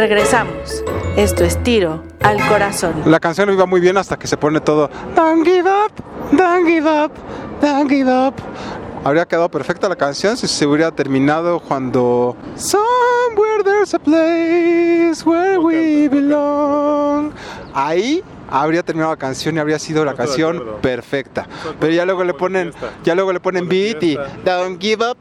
Regresamos. 0.07 0.85
Esto 1.17 1.43
es 1.43 1.61
Tiro 1.63 2.01
al 2.21 2.37
Corazón. 2.47 2.93
La 3.07 3.19
canción 3.19 3.51
iba 3.51 3.65
muy 3.65 3.81
bien 3.81 3.97
hasta 3.97 4.17
que 4.17 4.25
se 4.25 4.37
pone 4.37 4.61
todo 4.61 4.89
Don't 5.17 5.45
give 5.45 5.69
up, 5.69 5.91
don't 6.31 6.65
give 6.65 6.89
up, 6.89 7.11
don't 7.59 7.89
give 7.89 8.09
up. 8.09 8.33
Habría 9.03 9.25
quedado 9.25 9.51
perfecta 9.51 9.89
la 9.89 9.97
canción 9.97 10.37
si 10.37 10.47
se 10.47 10.65
hubiera 10.65 10.91
terminado 10.91 11.59
cuando 11.59 12.37
Somewhere 12.55 13.65
there's 13.65 13.93
a 13.93 13.99
place 13.99 15.25
where 15.25 15.57
we 15.59 16.07
belong. 16.07 17.33
Ahí 17.73 18.23
habría 18.49 18.83
terminado 18.83 19.11
la 19.11 19.17
canción 19.17 19.57
y 19.57 19.59
habría 19.59 19.77
sido 19.77 20.05
la 20.05 20.13
canción 20.13 20.63
perfecta. 20.81 21.45
Pero 21.81 21.91
ya 21.91 22.05
luego 22.05 22.23
le 22.23 22.33
ponen, 22.33 22.71
ya 23.03 23.13
luego 23.13 23.33
le 23.33 23.41
ponen 23.41 23.67
beat 23.67 24.01
y. 24.03 24.17
Don't 24.45 24.81
give 24.81 25.05
up, 25.05 25.17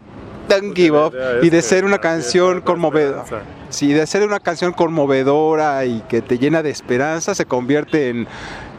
don't 0.49 0.75
give 0.75 0.97
up. 0.99 1.15
Y 1.43 1.51
de 1.51 1.63
ser 1.63 1.85
una 1.85 1.99
canción 1.99 2.61
conmovedora. 2.61 3.25
Sí, 3.69 3.93
de 3.93 4.07
ser 4.07 4.23
una 4.23 4.41
canción 4.41 4.73
conmovedora 4.73 5.85
y 5.85 6.01
que 6.09 6.23
te 6.23 6.39
llena 6.39 6.63
de 6.63 6.71
esperanza, 6.71 7.35
se 7.35 7.47
convierte 7.47 8.09
en, 8.11 8.29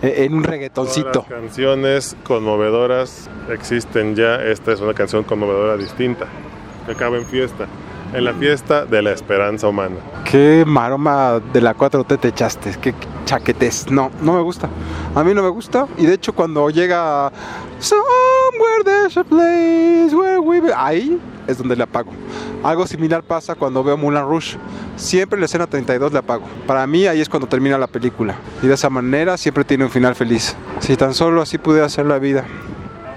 en 0.02 0.34
un 0.34 0.42
Todas 0.42 0.52
reggaetoncito. 0.52 1.26
las 1.30 1.40
canciones 1.42 2.16
conmovedoras 2.24 3.30
existen 3.52 4.16
ya. 4.16 4.36
Esta 4.44 4.72
es 4.72 4.80
una 4.82 4.94
canción 4.94 5.24
conmovedora 5.24 5.76
distinta. 5.78 6.26
Que 6.86 6.94
acaba 6.94 7.18
en 7.18 7.26
fiesta. 7.26 7.68
En 8.14 8.24
la 8.24 8.34
fiesta 8.34 8.86
de 8.86 9.02
la 9.02 9.12
esperanza 9.12 9.68
humana. 9.68 9.98
Qué 10.24 10.64
maroma 10.66 11.42
de 11.52 11.60
la 11.60 11.76
4T 11.76 12.18
te 12.18 12.30
echaste, 12.30 12.74
qué 12.82 12.94
chaquetes. 13.26 13.92
No, 13.92 14.10
no 14.22 14.32
me 14.34 14.42
gusta. 14.42 14.70
A 15.14 15.26
mí 15.26 15.34
no 15.34 15.44
me 15.44 15.50
gusta. 15.50 15.88
Y 15.98 16.06
de 16.06 16.14
hecho, 16.14 16.32
cuando 16.34 16.70
llega 16.70 17.30
Somewhere 18.48 18.84
there's 18.84 19.18
a 19.18 19.24
place 19.24 20.14
where 20.14 20.40
we 20.40 20.62
be-", 20.62 20.74
Ahí 20.74 21.20
es 21.48 21.58
donde 21.58 21.76
le 21.76 21.84
apago. 21.84 22.12
Algo 22.64 22.88
similar 22.88 23.24
pasa 23.24 23.56
cuando 23.56 23.84
veo 23.84 23.98
Moulin 23.98 24.22
Rouge. 24.22 24.58
Siempre 24.96 25.36
en 25.36 25.42
la 25.42 25.46
escena 25.48 25.68
32 25.68 26.14
le 26.14 26.20
apago. 26.20 26.46
Para 26.66 26.88
mí 26.88 27.08
ahí 27.08 27.20
es 27.20 27.28
cuando 27.28 27.48
termina 27.48 27.78
la 27.78 27.88
película. 27.88 28.36
Y 28.62 28.68
de 28.68 28.74
esa 28.74 28.90
manera 28.90 29.38
siempre 29.38 29.66
tiene 29.66 29.84
un 29.84 29.90
final 29.90 30.16
feliz. 30.16 30.56
Si 30.80 30.96
tan 30.96 31.14
solo 31.14 31.42
así 31.42 31.58
pude 31.58 31.84
hacer 31.84 32.06
la 32.06 32.20
vida. 32.20 32.46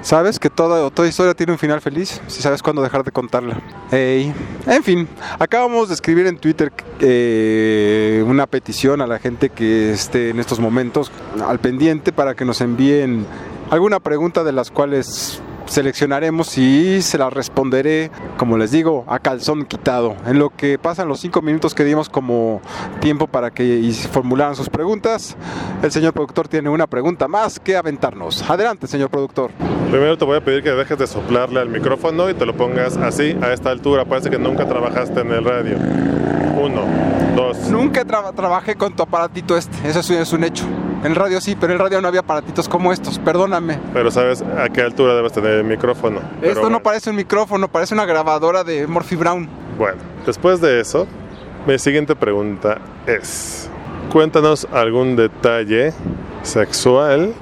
¿Sabes 0.02 0.38
que 0.38 0.48
toda, 0.48 0.90
toda 0.90 1.06
historia 1.06 1.34
tiene 1.34 1.52
un 1.52 1.58
final 1.58 1.80
feliz? 1.80 2.20
Si 2.26 2.40
sabes 2.40 2.62
cuándo 2.62 2.82
dejar 2.82 3.04
de 3.04 3.12
contarla. 3.12 3.60
Ey. 3.92 4.32
En 4.66 4.82
fin, 4.82 5.06
acabamos 5.38 5.88
de 5.88 5.94
escribir 5.94 6.26
en 6.26 6.38
Twitter 6.38 6.72
eh, 7.00 8.24
una 8.26 8.46
petición 8.46 9.02
a 9.02 9.06
la 9.06 9.18
gente 9.18 9.50
que 9.50 9.92
esté 9.92 10.30
en 10.30 10.40
estos 10.40 10.58
momentos 10.58 11.12
al 11.46 11.58
pendiente 11.58 12.12
para 12.12 12.34
que 12.34 12.46
nos 12.46 12.62
envíen 12.62 13.26
alguna 13.70 14.00
pregunta 14.00 14.44
de 14.44 14.52
las 14.52 14.70
cuales 14.70 15.40
seleccionaremos 15.66 16.58
y 16.58 17.00
se 17.00 17.16
las 17.16 17.32
responderé, 17.32 18.10
como 18.36 18.58
les 18.58 18.72
digo, 18.72 19.04
a 19.06 19.20
calzón 19.20 19.64
quitado. 19.64 20.16
En 20.26 20.40
lo 20.40 20.50
que 20.50 20.78
pasan 20.78 21.06
los 21.06 21.20
cinco 21.20 21.42
minutos 21.42 21.76
que 21.76 21.84
dimos 21.84 22.08
como 22.08 22.60
tiempo 23.00 23.28
para 23.28 23.52
que 23.52 23.92
formularan 24.10 24.56
sus 24.56 24.68
preguntas, 24.68 25.36
el 25.82 25.92
señor 25.92 26.12
productor 26.12 26.48
tiene 26.48 26.70
una 26.70 26.88
pregunta 26.88 27.28
más 27.28 27.60
que 27.60 27.76
aventarnos. 27.76 28.48
Adelante, 28.50 28.88
señor 28.88 29.10
productor. 29.10 29.52
Primero 29.90 30.18
te 30.18 30.24
voy 30.24 30.38
a 30.38 30.44
pedir 30.44 30.64
que 30.64 30.70
dejes 30.70 30.98
de 30.98 31.06
soplarle 31.06 31.60
al 31.60 31.68
micrófono 31.68 32.28
y 32.28 32.34
te 32.34 32.44
lo 32.46 32.56
pongas 32.56 32.96
así, 32.96 33.36
a 33.40 33.52
esta 33.52 33.70
altura. 33.70 34.04
Parece 34.04 34.28
que 34.30 34.38
nunca 34.38 34.66
trabajaste 34.66 35.20
en 35.20 35.30
el 35.30 35.44
radio. 35.44 35.76
Uno, 36.60 36.82
dos. 37.36 37.56
Nunca 37.70 38.04
tra- 38.04 38.34
trabajé 38.34 38.74
con 38.74 38.94
tu 38.96 39.04
aparatito 39.04 39.56
este, 39.56 39.88
eso 39.88 40.00
es, 40.00 40.10
es 40.10 40.32
un 40.32 40.42
hecho. 40.42 40.64
En 41.00 41.06
el 41.06 41.16
radio 41.16 41.40
sí, 41.40 41.56
pero 41.58 41.72
en 41.72 41.78
el 41.78 41.84
radio 41.84 42.00
no 42.00 42.08
había 42.08 42.20
aparatitos 42.20 42.68
como 42.68 42.92
estos, 42.92 43.18
perdóname. 43.18 43.78
Pero 43.92 44.10
sabes 44.10 44.42
a 44.42 44.68
qué 44.68 44.82
altura 44.82 45.14
debes 45.14 45.32
tener 45.32 45.52
el 45.52 45.64
micrófono. 45.64 46.20
Pero 46.40 46.52
Esto 46.52 46.62
no 46.62 46.68
bueno, 46.68 46.82
parece 46.82 47.10
un 47.10 47.16
micrófono, 47.16 47.68
parece 47.68 47.94
una 47.94 48.04
grabadora 48.04 48.64
de 48.64 48.86
Morphy 48.86 49.16
Brown. 49.16 49.48
Bueno, 49.78 49.98
Después 50.26 50.60
de 50.60 50.80
eso, 50.80 51.06
mi 51.66 51.78
siguiente 51.78 52.14
pregunta 52.14 52.78
es, 53.06 53.70
cuéntanos 54.12 54.68
algún 54.72 55.16
detalle 55.16 55.94
sexual 56.42 57.32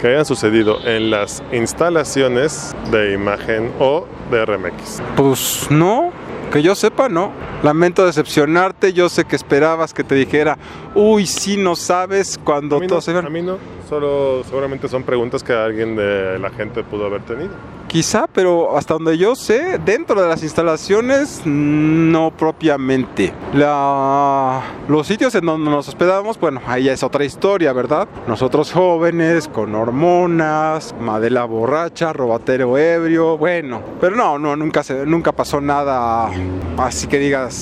que 0.00 0.08
haya 0.08 0.24
sucedido 0.24 0.78
en 0.84 1.10
las 1.10 1.42
instalaciones 1.52 2.74
de 2.90 3.12
imagen 3.12 3.72
o 3.78 4.06
de 4.30 4.44
RMX. 4.44 5.00
Pues 5.16 5.68
no, 5.70 6.10
que 6.52 6.60
yo 6.60 6.74
sepa, 6.74 7.08
no. 7.08 7.32
Lamento 7.64 8.04
decepcionarte, 8.04 8.92
yo 8.92 9.08
sé 9.08 9.24
que 9.24 9.36
esperabas 9.36 9.94
que 9.94 10.04
te 10.04 10.14
dijera, 10.14 10.58
uy, 10.94 11.26
sí, 11.26 11.56
no 11.56 11.76
sabes 11.76 12.38
cuando 12.44 12.78
todo 12.78 12.96
no, 12.96 13.00
se 13.00 13.16
a 13.16 13.22
mí 13.22 13.40
no, 13.40 13.56
solo 13.88 14.44
seguramente 14.44 14.86
son 14.86 15.02
preguntas 15.02 15.42
que 15.42 15.54
alguien 15.54 15.96
de 15.96 16.38
la 16.38 16.50
gente 16.50 16.84
pudo 16.84 17.06
haber 17.06 17.22
tenido. 17.22 17.52
Quizá, 17.88 18.26
pero 18.26 18.76
hasta 18.76 18.94
donde 18.94 19.16
yo 19.16 19.36
sé, 19.36 19.78
dentro 19.78 20.20
de 20.20 20.26
las 20.26 20.42
instalaciones, 20.42 21.42
no 21.44 22.32
propiamente. 22.36 23.32
La... 23.54 24.62
Los 24.88 25.06
sitios 25.06 25.34
en 25.36 25.46
donde 25.46 25.70
nos 25.70 25.88
hospedamos, 25.88 26.40
bueno, 26.40 26.60
ahí 26.66 26.84
ya 26.84 26.92
es 26.92 27.02
otra 27.04 27.24
historia, 27.24 27.72
¿verdad? 27.72 28.08
Nosotros 28.26 28.72
jóvenes, 28.72 29.46
con 29.46 29.74
hormonas, 29.74 30.94
madela 31.00 31.44
borracha, 31.44 32.12
robatero 32.12 32.76
ebrio, 32.76 33.38
bueno. 33.38 33.80
Pero 34.00 34.16
no, 34.16 34.38
no, 34.38 34.56
nunca, 34.56 34.82
se, 34.82 35.06
nunca 35.06 35.30
pasó 35.32 35.60
nada 35.60 36.30
así 36.78 37.06
que 37.06 37.18
digas 37.18 37.53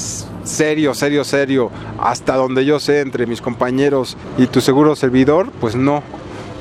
serio, 0.45 0.95
serio, 0.95 1.25
serio. 1.25 1.71
Hasta 2.01 2.37
donde 2.37 2.65
yo 2.65 2.81
sé, 2.81 3.01
entre 3.01 3.27
mis 3.27 3.41
compañeros 3.41 4.17
y 4.39 4.47
tu 4.47 4.61
seguro 4.61 4.97
servidor, 4.97 5.51
pues 5.61 5.77
no. 5.77 6.03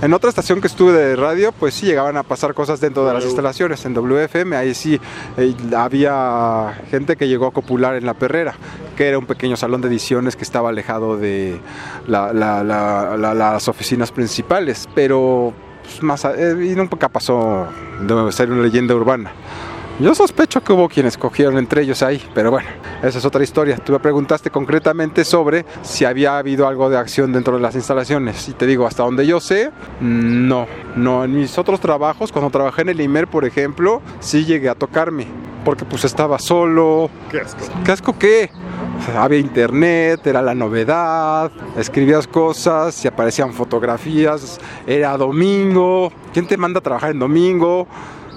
En 0.02 0.14
otra 0.16 0.30
estación 0.30 0.62
que 0.62 0.68
estuve 0.68 0.94
de 0.94 1.16
radio, 1.16 1.52
pues 1.52 1.76
sí 1.76 1.86
llegaban 1.86 2.18
a 2.18 2.24
pasar 2.24 2.56
cosas 2.56 2.82
dentro 2.82 3.06
de 3.06 3.14
las 3.14 3.24
instalaciones. 3.24 3.86
En 3.86 3.94
WFM, 3.94 4.56
ahí 4.56 4.74
sí 4.74 5.00
eh, 5.38 5.54
había 5.78 6.74
gente 6.90 7.16
que 7.18 7.28
llegó 7.28 7.46
a 7.46 7.52
copular 7.52 7.94
en 7.96 8.08
la 8.08 8.16
perrera, 8.16 8.56
que 8.98 9.08
era 9.08 9.20
un 9.20 9.28
pequeño 9.28 9.56
salón 9.58 9.80
de 9.82 9.90
ediciones 9.90 10.36
que 10.36 10.44
estaba 10.44 10.70
alejado 10.70 11.18
de 11.18 11.60
la- 12.08 12.34
la- 12.34 12.64
la- 12.64 13.16
la- 13.16 13.36
las 13.36 13.68
oficinas 13.68 14.12
principales. 14.12 14.90
Pero 14.96 15.54
pues, 15.84 16.02
más 16.02 16.26
eh, 16.26 16.56
y 16.64 16.76
nunca 16.76 17.08
pasó 17.10 17.68
de 18.02 18.32
ser 18.32 18.52
una 18.52 18.64
leyenda 18.64 18.96
urbana. 18.96 19.32
Yo 20.00 20.16
sospecho 20.16 20.64
que 20.64 20.74
hubo 20.74 20.90
quienes 20.90 21.18
cogieron 21.18 21.58
entre 21.58 21.84
ellos 21.84 22.02
ahí, 22.02 22.22
pero 22.34 22.50
bueno, 22.50 22.68
esa 23.04 23.20
es 23.20 23.26
otra 23.26 23.44
historia. 23.44 23.78
Tú 23.78 23.92
me 23.92 24.00
preguntaste 24.00 24.50
concretamente 24.50 25.24
sobre 25.24 25.66
si 25.84 26.06
había 26.06 26.38
habido 26.38 26.68
algo 26.68 26.90
de 26.90 26.98
acción 26.98 27.32
dentro 27.32 27.56
de 27.56 27.62
las 27.62 27.76
instalaciones. 27.76 28.50
Y 28.50 28.54
te 28.54 28.66
digo, 28.66 28.88
hasta 28.88 29.04
donde 29.04 29.28
yo 29.28 29.40
sé, 29.40 29.72
no. 30.00 30.66
No, 30.96 31.24
en 31.24 31.38
mis 31.38 31.58
otros 31.58 31.80
trabajos, 31.80 32.32
cuando 32.32 32.50
trabajé 32.50 32.82
en 32.82 32.90
el 32.90 33.02
IMER, 33.02 33.28
por 33.28 33.46
ejemplo, 33.46 34.02
sí 34.20 34.46
llegué 34.46 34.70
a 34.70 34.76
tocarme. 34.76 35.28
Porque 35.64 35.86
pues 35.86 36.04
estaba 36.06 36.40
solo. 36.40 37.12
Qué 37.30 37.42
asco. 37.42 37.60
¿Qué 37.86 37.92
asco 37.92 38.18
qué? 38.18 38.50
Había 39.16 39.40
internet, 39.40 40.26
era 40.26 40.42
la 40.42 40.54
novedad, 40.54 41.52
escribías 41.76 42.28
cosas 42.28 43.04
y 43.04 43.08
aparecían 43.08 43.52
fotografías, 43.52 44.60
era 44.86 45.18
domingo, 45.18 46.12
¿quién 46.34 46.46
te 46.46 46.56
manda 46.56 46.80
a 46.80 46.84
trabajar 46.84 47.12
en 47.12 47.20
domingo? 47.20 47.88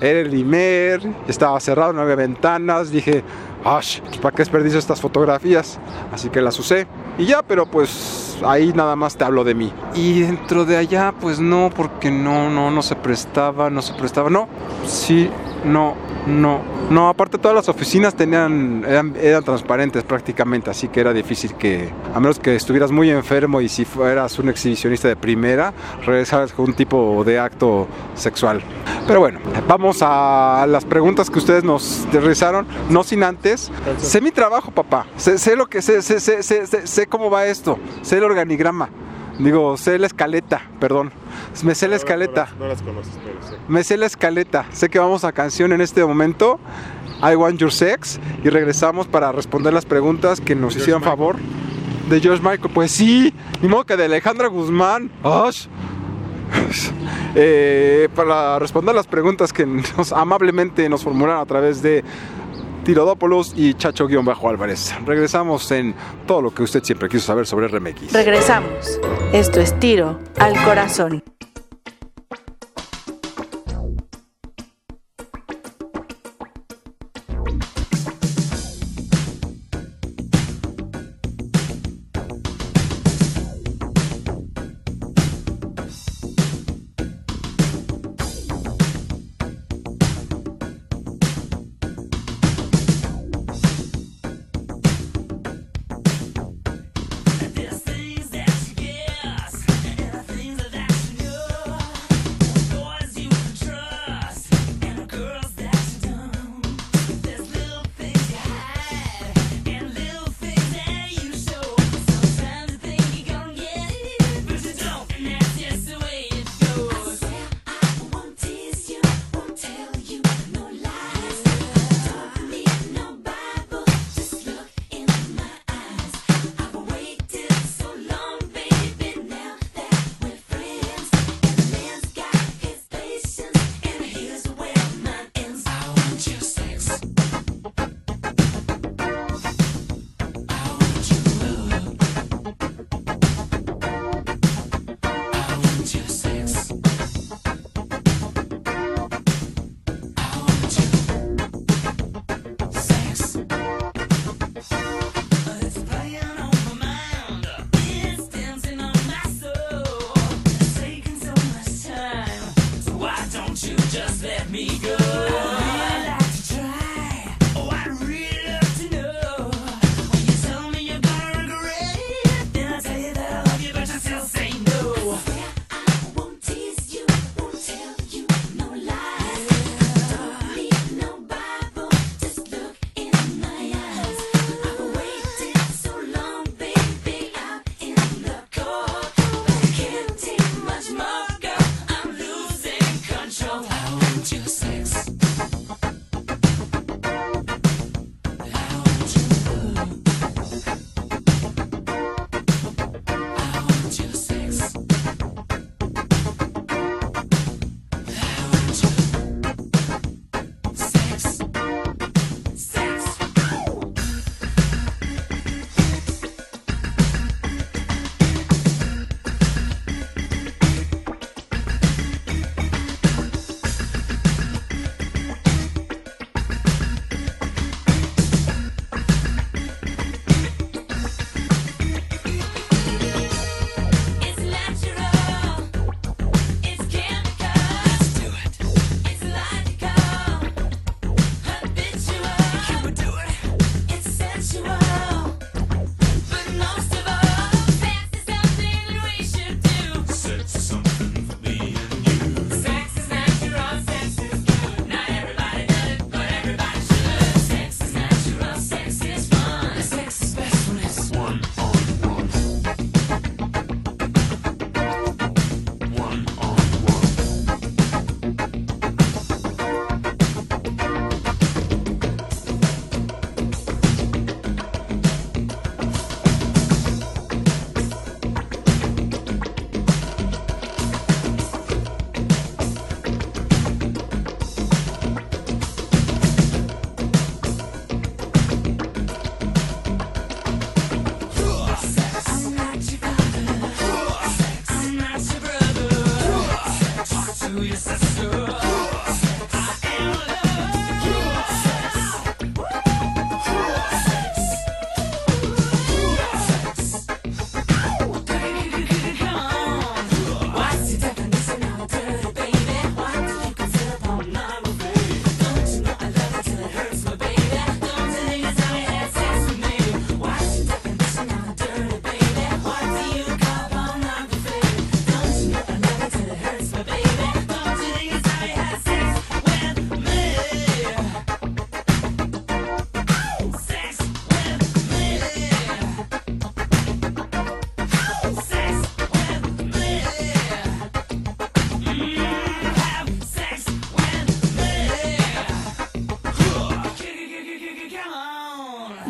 Era 0.00 0.20
el 0.20 0.34
IMER, 0.34 1.00
estaba 1.28 1.58
cerrado, 1.60 1.92
no 1.92 2.02
había 2.02 2.16
ventanas, 2.16 2.90
dije, 2.90 3.22
"Ash, 3.64 4.00
pues, 4.00 4.18
¿para 4.18 4.34
qué 4.34 4.42
desperdicio 4.42 4.78
estas 4.78 5.00
fotografías? 5.00 5.78
Así 6.12 6.28
que 6.30 6.40
las 6.40 6.58
usé. 6.58 6.86
Y 7.18 7.26
ya, 7.26 7.42
pero 7.42 7.66
pues 7.66 8.36
ahí 8.44 8.72
nada 8.74 8.96
más 8.96 9.16
te 9.16 9.24
hablo 9.24 9.44
de 9.44 9.54
mí. 9.54 9.72
Y 9.94 10.20
dentro 10.20 10.64
de 10.64 10.76
allá, 10.76 11.14
pues 11.20 11.38
no, 11.38 11.70
porque 11.74 12.10
no, 12.10 12.50
no, 12.50 12.70
no 12.70 12.82
se 12.82 12.96
prestaba, 12.96 13.70
no 13.70 13.82
se 13.82 13.94
prestaba, 13.94 14.30
no, 14.30 14.48
sí, 14.86 15.30
no, 15.64 15.94
no. 16.26 16.60
No, 16.90 17.08
aparte 17.08 17.38
todas 17.38 17.54
las 17.54 17.68
oficinas 17.68 18.14
tenían, 18.14 18.84
eran, 18.86 19.14
eran 19.20 19.42
transparentes 19.42 20.04
prácticamente, 20.04 20.68
así 20.70 20.88
que 20.88 21.00
era 21.00 21.12
difícil 21.14 21.54
que, 21.54 21.88
a 22.14 22.20
menos 22.20 22.38
que 22.38 22.54
estuvieras 22.54 22.90
muy 22.92 23.10
enfermo 23.10 23.60
y 23.62 23.68
si 23.70 23.84
fueras 23.86 24.38
un 24.38 24.50
exhibicionista 24.50 25.08
de 25.08 25.16
primera, 25.16 25.72
regresaras 26.04 26.52
con 26.52 26.66
un 26.66 26.74
tipo 26.74 27.24
de 27.24 27.38
acto 27.38 27.88
sexual. 28.14 28.60
Pero 29.06 29.20
bueno, 29.20 29.40
vamos 29.66 29.98
a 30.02 30.66
las 30.68 30.84
preguntas 30.84 31.30
que 31.30 31.38
ustedes 31.38 31.64
nos 31.64 32.06
realizaron, 32.12 32.66
no 32.90 33.02
sin 33.02 33.22
antes. 33.22 33.70
Sé 33.98 34.20
mi 34.20 34.30
trabajo, 34.30 34.70
papá. 34.70 35.06
Sé, 35.16 35.38
sé 35.38 35.56
lo 35.56 35.66
que 35.66 35.80
sé, 35.80 36.02
sé, 36.02 36.20
sé, 36.20 36.42
sé, 36.42 36.66
sé- 36.66 36.86
sé 36.86 37.06
cómo 37.06 37.30
va 37.30 37.46
esto. 37.46 37.78
Sé 38.02 38.18
el 38.18 38.24
organigrama. 38.24 38.90
Digo, 39.38 39.76
sé 39.76 39.98
la 39.98 40.06
escaleta, 40.06 40.62
perdón. 40.80 41.12
Me 41.62 41.74
sé 41.74 41.88
la 41.88 41.96
escaleta. 41.96 42.48
No 42.58 42.68
las, 42.68 42.82
no 42.82 42.92
las 42.92 43.04
conoces, 43.04 43.12
pero 43.24 43.36
sí. 43.42 43.54
Me 43.68 43.84
sé 43.84 43.96
la 43.96 44.06
escaleta. 44.06 44.66
Sé 44.70 44.88
que 44.88 44.98
vamos 44.98 45.24
a 45.24 45.32
canción 45.32 45.72
en 45.72 45.80
este 45.80 46.04
momento. 46.04 46.60
I 47.20 47.34
Want 47.34 47.58
Your 47.58 47.72
Sex. 47.72 48.20
Y 48.44 48.48
regresamos 48.48 49.06
para 49.06 49.32
responder 49.32 49.72
las 49.72 49.86
preguntas 49.86 50.40
que 50.40 50.54
nos 50.54 50.76
hicieron 50.76 51.00
Michael. 51.00 51.16
favor. 51.18 51.36
De 52.08 52.20
George 52.20 52.42
Michael. 52.42 52.70
Pues 52.72 52.92
sí. 52.92 53.34
Ni 53.60 53.68
modo 53.68 53.84
que 53.84 53.96
de 53.96 54.04
Alejandra 54.04 54.48
Guzmán. 54.48 55.10
¡Ash! 55.22 55.66
Eh, 57.34 58.08
para 58.14 58.58
responder 58.60 58.94
las 58.94 59.06
preguntas 59.06 59.52
que 59.52 59.66
nos, 59.66 60.12
amablemente 60.12 60.88
nos 60.88 61.02
formularon 61.02 61.40
a 61.40 61.46
través 61.46 61.82
de 61.82 62.04
Tirodópolos 62.84 63.54
y 63.56 63.74
Chacho-Álvarez. 63.74 64.94
Regresamos 65.06 65.70
en 65.70 65.94
todo 66.26 66.42
lo 66.42 66.54
que 66.54 66.62
usted 66.62 66.82
siempre 66.84 67.08
quiso 67.08 67.26
saber 67.26 67.46
sobre 67.46 67.68
RMX. 67.68 68.12
Regresamos. 68.12 69.00
Esto 69.32 69.60
es 69.60 69.78
tiro 69.80 70.20
al 70.38 70.54
corazón. 70.64 71.22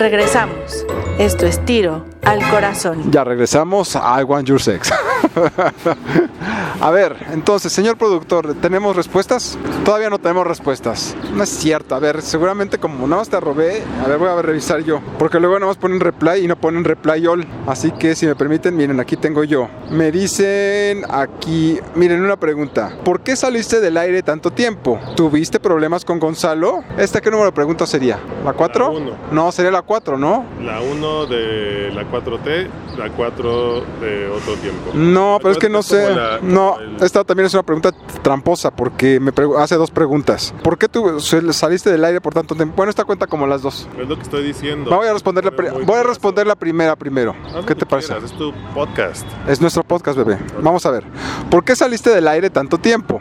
Regresamos. 0.05 0.85
Esto 1.19 1.47
es 1.47 1.65
tiro 1.65 2.05
al 2.27 2.47
corazón. 2.51 3.11
Ya 3.11 3.25
regresamos 3.25 3.97
a 3.97 4.21
I 4.21 4.25
Want 4.25 4.47
Your 4.47 4.61
Sex. 4.61 4.93
a 6.81 6.91
ver, 6.91 7.17
entonces, 7.33 7.73
señor 7.73 7.97
productor, 7.97 8.55
¿tenemos 8.57 8.97
respuestas? 8.97 9.57
Todavía 9.83 10.11
no 10.11 10.19
tenemos 10.19 10.47
respuestas. 10.47 11.17
No 11.35 11.43
es 11.43 11.49
cierto. 11.51 11.95
A 11.95 11.99
ver, 11.99 12.23
seguramente 12.23 12.79
como 12.79 13.07
nada 13.09 13.21
más 13.23 13.29
te 13.29 13.41
robé, 13.41 13.83
a 14.05 14.09
ver, 14.09 14.19
voy 14.19 14.29
a 14.29 14.41
revisar 14.41 14.83
yo. 14.85 15.01
Porque 15.19 15.41
luego 15.41 15.57
nada 15.59 15.67
más 15.67 15.77
ponen 15.77 15.99
reply 16.01 16.45
y 16.45 16.47
no 16.47 16.57
ponen 16.57 16.85
reply 16.85 17.27
all. 17.27 17.45
Así 17.67 17.91
que 17.91 18.15
si 18.15 18.27
me 18.27 18.37
permiten, 18.37 18.77
miren, 18.77 19.01
aquí 19.01 19.17
tengo 19.17 19.43
yo. 19.43 19.69
Me 19.91 20.13
dicen 20.13 21.03
aquí, 21.11 21.79
miren 21.97 22.23
una 22.23 22.37
pregunta. 22.37 22.97
¿Por 23.05 23.21
qué 23.21 23.35
saliste 23.35 23.81
del 23.81 23.97
aire 23.97 24.23
tanto 24.23 24.53
tiempo? 24.53 25.01
¿Tuviste 25.17 25.59
problemas 25.59 26.05
con 26.05 26.21
Gonzalo? 26.21 26.85
¿Esta 26.99 27.21
qué 27.21 27.31
número 27.31 27.47
de 27.51 27.53
pregunta 27.53 27.87
sería? 27.87 28.19
¿La 28.45 28.53
4? 28.53 28.93
La. 29.01 29.17
No, 29.33 29.51
sería 29.51 29.71
la 29.73 29.83
4, 29.83 30.17
¿no? 30.17 30.45
La 30.63 30.81
1 30.81 31.27
de 31.27 31.91
la 31.95 32.05
4T, 32.05 32.69
la 32.97 33.11
4 33.11 33.81
de 34.01 34.29
otro 34.29 34.55
tiempo. 34.57 34.91
No, 34.95 35.39
pero 35.43 35.51
es 35.53 35.59
que 35.59 35.69
no 35.69 35.83
sé. 35.83 36.15
la- 36.15 36.39
No, 36.43 36.79
el- 36.79 37.03
esta 37.03 37.25
también 37.25 37.47
es 37.47 37.55
una 37.55 37.63
pregunta 37.65 37.91
tramposa 38.23 38.71
porque 38.71 39.19
me 39.19 39.33
hace 39.59 39.75
dos 39.77 39.91
preguntas. 39.91 40.55
¿Por 40.63 40.79
qué 40.79 40.89
tú 40.89 41.19
saliste 41.25 41.91
del 41.91 42.05
aire 42.05 42.21
por 42.21 42.35
tanto 42.35 42.55
tiempo? 42.55 42.75
Bueno, 42.77 42.91
esta 42.91 43.05
cuenta 43.05 43.27
como 43.27 43.47
las 43.47 43.63
dos. 43.63 43.89
Es 43.99 44.09
lo 44.09 44.17
que 44.17 44.23
estoy 44.23 44.45
diciendo. 44.45 44.95
Voy 44.95 45.07
a 45.07 45.13
responder 45.13 45.45
la, 45.45 45.51
voy 45.51 45.97
a 45.97 46.03
responder 46.03 46.47
primera 46.57 46.97
primero. 46.97 47.35
Haz 47.55 47.65
¿Qué 47.65 47.75
te 47.75 47.87
parece? 47.87 48.09
quieras, 48.09 48.31
Es 48.31 48.39
tu 48.39 48.53
podcast. 48.75 49.27
Es 49.49 49.61
nuestro 49.61 49.83
podcast, 49.83 50.17
bebé. 50.17 50.39
Vamos 50.61 50.85
a 50.87 50.91
ver. 50.91 51.05
¿Por 51.51 51.65
qué 51.65 51.75
saliste 51.75 52.11
del 52.11 52.29
aire 52.29 52.51
tanto 52.51 52.79
tiempo? 52.79 53.21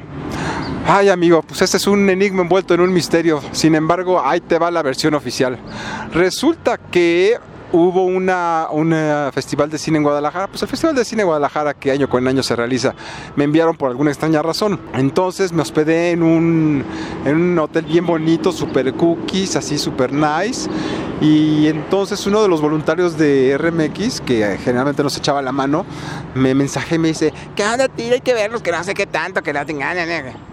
Ay, 0.86 1.10
amigo, 1.10 1.42
pues 1.42 1.62
ese 1.62 1.78
es 1.78 1.88
un 1.88 2.10
enigma 2.10 2.42
envuelto 2.42 2.74
en 2.74 2.82
un 2.82 2.92
misterio. 2.92 3.42
Sin 3.52 3.74
embargo, 3.76 4.22
ahí 4.24 4.42
te 4.42 4.60
va 4.60 4.70
la 4.70 4.82
versión 4.82 5.14
oficial. 5.14 5.58
Resulta 6.14 6.78
que 6.78 7.38
hubo 7.74 8.06
una, 8.06 8.68
un 8.72 8.96
festival 9.34 9.70
de 9.70 9.78
cine 9.78 9.98
en 9.98 10.04
Guadalajara, 10.04 10.48
pues 10.48 10.62
el 10.62 10.70
Festival 10.70 10.96
de 10.96 11.04
Cine 11.04 11.24
en 11.24 11.28
Guadalajara 11.28 11.74
que 11.74 11.92
año 11.92 12.08
con 12.08 12.26
año 12.28 12.44
se 12.44 12.56
realiza, 12.56 12.94
me 13.36 13.44
enviaron 13.44 13.76
por 13.76 13.90
alguna 13.90 14.12
extraña 14.12 14.42
razón. 14.42 14.80
Entonces 14.94 15.52
me 15.52 15.64
hospedé 15.64 16.12
en 16.12 16.24
un, 16.24 16.86
en 17.26 17.36
un 17.36 17.60
hotel 17.60 17.86
bien 17.86 18.06
bonito, 18.06 18.52
super 18.52 18.94
cookies, 18.94 19.56
así 19.56 19.78
super 19.78 20.14
nice. 20.14 20.70
Y 21.22 21.68
entonces 21.68 22.26
uno 22.28 22.42
de 22.42 22.50
los 22.50 22.62
voluntarios 22.62 23.18
de 23.18 23.58
RMX, 23.58 24.22
que 24.22 24.58
generalmente 24.64 25.04
nos 25.04 25.16
echaba 25.18 25.42
la 25.42 25.52
mano, 25.52 25.86
me 26.36 26.54
mensajé 26.54 26.96
y 26.96 27.00
me 27.00 27.08
dice, 27.10 27.34
¿qué 27.56 27.64
onda, 27.64 27.88
tío? 27.88 28.14
Hay 28.14 28.22
que 28.22 28.34
verlos, 28.34 28.62
que 28.62 28.72
no 28.72 28.84
sé 28.84 28.94
qué 28.94 29.08
tanto, 29.08 29.42
que 29.42 29.54
no 29.54 29.66
tengan. 29.66 29.96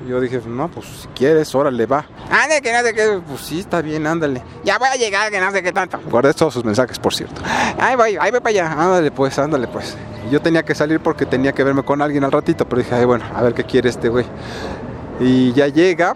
Yo 0.08 0.20
dije, 0.20 0.40
no, 0.46 0.70
pues 0.70 0.86
si 0.86 1.08
quieres, 1.08 1.52
órale, 1.54 1.86
va. 1.86 2.06
Ándale, 2.30 2.62
que 2.62 2.72
no 2.72 2.82
sé 2.82 2.94
qué. 2.94 3.20
Pues 3.26 3.40
sí, 3.40 3.60
está 3.60 3.82
bien, 3.82 4.06
ándale. 4.06 4.42
Ya 4.64 4.78
voy 4.78 4.88
a 4.88 4.96
llegar, 4.96 5.30
que 5.30 5.40
no 5.40 5.50
sé 5.50 5.62
qué 5.62 5.72
tanto. 5.72 5.98
Guardé 6.08 6.34
todos 6.34 6.54
sus 6.54 6.64
mensajes, 6.64 6.98
por 6.98 7.09
cierto. 7.16 7.42
Ahí 7.78 7.96
voy, 7.96 8.16
ahí 8.20 8.30
voy 8.30 8.40
para 8.40 8.50
allá. 8.50 8.72
Ándale, 8.72 9.10
pues, 9.10 9.38
ándale, 9.38 9.68
pues. 9.68 9.96
Yo 10.30 10.40
tenía 10.40 10.62
que 10.62 10.74
salir 10.74 11.00
porque 11.00 11.26
tenía 11.26 11.52
que 11.52 11.64
verme 11.64 11.82
con 11.82 12.02
alguien 12.02 12.24
al 12.24 12.32
ratito, 12.32 12.66
pero 12.68 12.82
dije, 12.82 12.94
ay, 12.94 13.04
bueno, 13.04 13.24
a 13.34 13.42
ver 13.42 13.54
qué 13.54 13.64
quiere 13.64 13.88
este 13.88 14.08
güey. 14.08 14.26
Y 15.18 15.52
ya 15.52 15.68
llega 15.68 16.14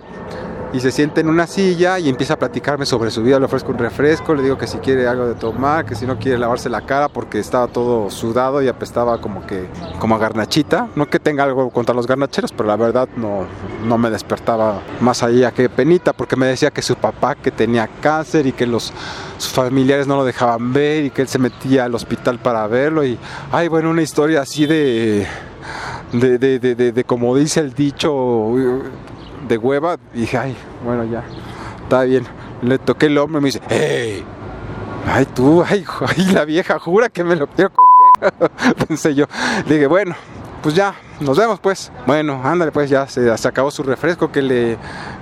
y 0.75 0.81
se 0.81 0.91
sienta 0.91 1.21
en 1.21 1.29
una 1.29 1.47
silla 1.47 1.99
y 2.01 2.09
empieza 2.09 2.35
a 2.35 2.39
platicarme 2.39 2.85
sobre 2.85 3.11
su 3.13 3.23
vida. 3.23 3.39
Le 3.39 3.45
ofrezco 3.47 3.71
un 3.71 3.79
refresco, 3.79 4.35
le 4.35 4.43
digo 4.43 4.59
que 4.59 4.67
si 4.67 4.79
quiere 4.79 5.07
algo 5.07 5.25
de 5.27 5.35
tomar, 5.35 5.87
que 5.87 5.95
si 5.95 6.05
no 6.05 6.19
quiere 6.19 6.37
lavarse 6.37 6.69
la 6.69 6.81
cara 6.81 7.09
porque 7.09 7.39
estaba 7.39 7.69
todo 7.69 8.11
sudado 8.11 8.61
y 8.61 8.67
apestaba 8.69 9.21
como 9.21 9.47
que 9.47 9.69
como 10.01 10.17
a 10.17 10.19
garnachita. 10.19 10.89
No 10.97 11.09
que 11.09 11.21
tenga 11.21 11.45
algo 11.45 11.71
contra 11.71 11.95
los 11.95 12.09
garnacheros, 12.09 12.51
pero 12.53 12.67
la 12.69 12.77
verdad 12.77 13.09
no, 13.17 13.47
no 13.87 13.99
me 13.99 14.11
despertaba 14.11 14.83
más 15.01 15.23
allá 15.23 15.53
que 15.53 15.69
penita 15.69 16.13
porque 16.13 16.35
me 16.35 16.47
decía 16.47 16.73
que 16.73 16.83
su 16.83 16.97
papá 16.97 17.37
que 17.37 17.53
tenía 17.53 17.89
cáncer 18.01 18.47
y 18.49 18.53
que 18.53 18.67
los 18.67 18.93
sus 19.39 19.53
familiares 19.53 20.07
no 20.09 20.17
lo 20.17 20.25
dejaban 20.25 20.73
ver 20.73 21.05
y 21.05 21.11
que 21.11 21.23
él 21.23 21.29
se 21.29 21.39
metía 21.39 21.85
al 21.85 21.95
hospital 21.95 22.39
para 22.41 22.67
verlo 22.67 23.05
y 23.05 23.19
ay 23.53 23.69
bueno 23.69 23.91
una 23.91 24.03
historia 24.03 24.41
así 24.43 24.67
de 24.67 25.27
de, 26.13 26.39
de, 26.39 26.59
de, 26.59 26.93
de- 26.93 27.05
como 27.05 27.37
dice 27.37 27.61
el 27.61 27.73
dicho 27.75 28.13
de 29.47 29.59
hueva, 29.59 29.99
dije, 30.13 30.39
ay, 30.39 30.57
bueno, 30.85 31.05
ya, 31.05 31.25
está 31.83 32.03
bien. 32.03 32.25
Le 32.63 32.79
toqué 32.79 33.07
el 33.07 33.19
hombro 33.19 33.39
y 33.41 33.43
me 33.43 33.49
dice, 33.49 33.61
hey, 33.69 34.25
ay, 35.07 35.27
tú, 35.27 35.65
ay, 35.69 35.85
la 36.33 36.45
vieja 36.45 36.79
jura 36.79 37.09
que 37.09 37.25
me 37.25 37.37
lo 37.37 37.47
quiero. 37.47 37.73
Pensé 38.89 39.15
yo, 39.15 39.27
le 39.67 39.75
dije, 39.75 39.87
bueno, 39.87 40.15
pues 40.63 40.75
ya, 40.75 40.95
nos 41.21 41.37
vemos 41.37 41.61
pues. 41.61 41.93
Bueno, 42.07 42.41
ándale 42.43 42.73
pues, 42.73 42.89
ya 42.89 43.07
se, 43.07 43.31
acabó 43.31 43.71
su 43.71 43.83
refresco 43.83 44.33
que 44.33 44.43
le, 44.43 44.79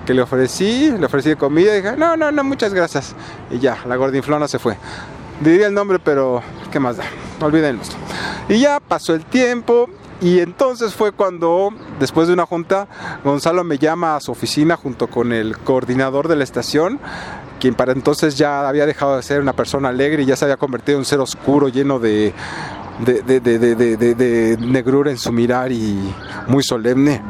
que 0.07 0.15
le 0.15 0.23
ofrecí, 0.23 0.93
le 0.99 1.07
ofrecí 1.07 1.35
comida 1.37 1.73
y 1.73 1.83
dije, 1.83 1.97
no, 1.97 2.17
no, 2.17 2.31
no, 2.31 2.45
muchas 2.45 2.73
gracias. 2.73 3.15
Y 3.51 3.59
ya, 3.59 3.79
la 3.87 3.97
gordinflona 3.97 4.47
se 4.47 4.59
fue. 4.59 4.77
Diría 5.41 5.67
el 5.67 5.75
nombre, 5.75 5.99
pero 5.99 6.43
¿qué 6.71 6.79
más 6.79 6.97
da? 6.97 7.05
Olvídenlo. 7.41 7.83
Y 8.49 8.61
ya 8.61 8.79
pasó 8.79 9.15
el 9.15 9.25
tiempo 9.25 9.89
y 10.23 10.39
entonces 10.41 10.95
fue 10.95 11.13
cuando, 11.13 11.71
después 12.01 12.29
de 12.29 12.35
una 12.35 12.47
junta, 12.47 12.87
Gonzalo 13.25 13.65
me 13.65 13.77
llama 13.79 14.17
a 14.17 14.21
su 14.21 14.33
oficina 14.33 14.77
junto 14.77 15.09
con 15.09 15.33
el 15.33 15.59
coordinador 15.59 16.29
de 16.29 16.37
la 16.37 16.45
estación, 16.45 16.99
quien 17.61 17.75
para 17.75 17.93
entonces 17.93 18.39
ya 18.39 18.69
había 18.69 18.87
dejado 18.87 19.17
de 19.17 19.23
ser 19.23 19.41
una 19.41 19.53
persona 19.53 19.89
alegre 19.91 20.23
y 20.23 20.27
ya 20.27 20.37
se 20.37 20.45
había 20.45 20.57
convertido 20.57 20.97
en 20.97 21.01
un 21.01 21.05
ser 21.05 21.21
oscuro, 21.21 21.69
lleno 21.69 21.99
de, 21.99 22.33
de, 23.05 23.23
de- 23.23 23.41
de- 24.15 24.57
negrura 24.61 25.11
en 25.11 25.19
su 25.19 25.31
mirar 25.33 25.71
y 25.73 26.15
muy 26.47 26.63
solemne, 26.63 27.21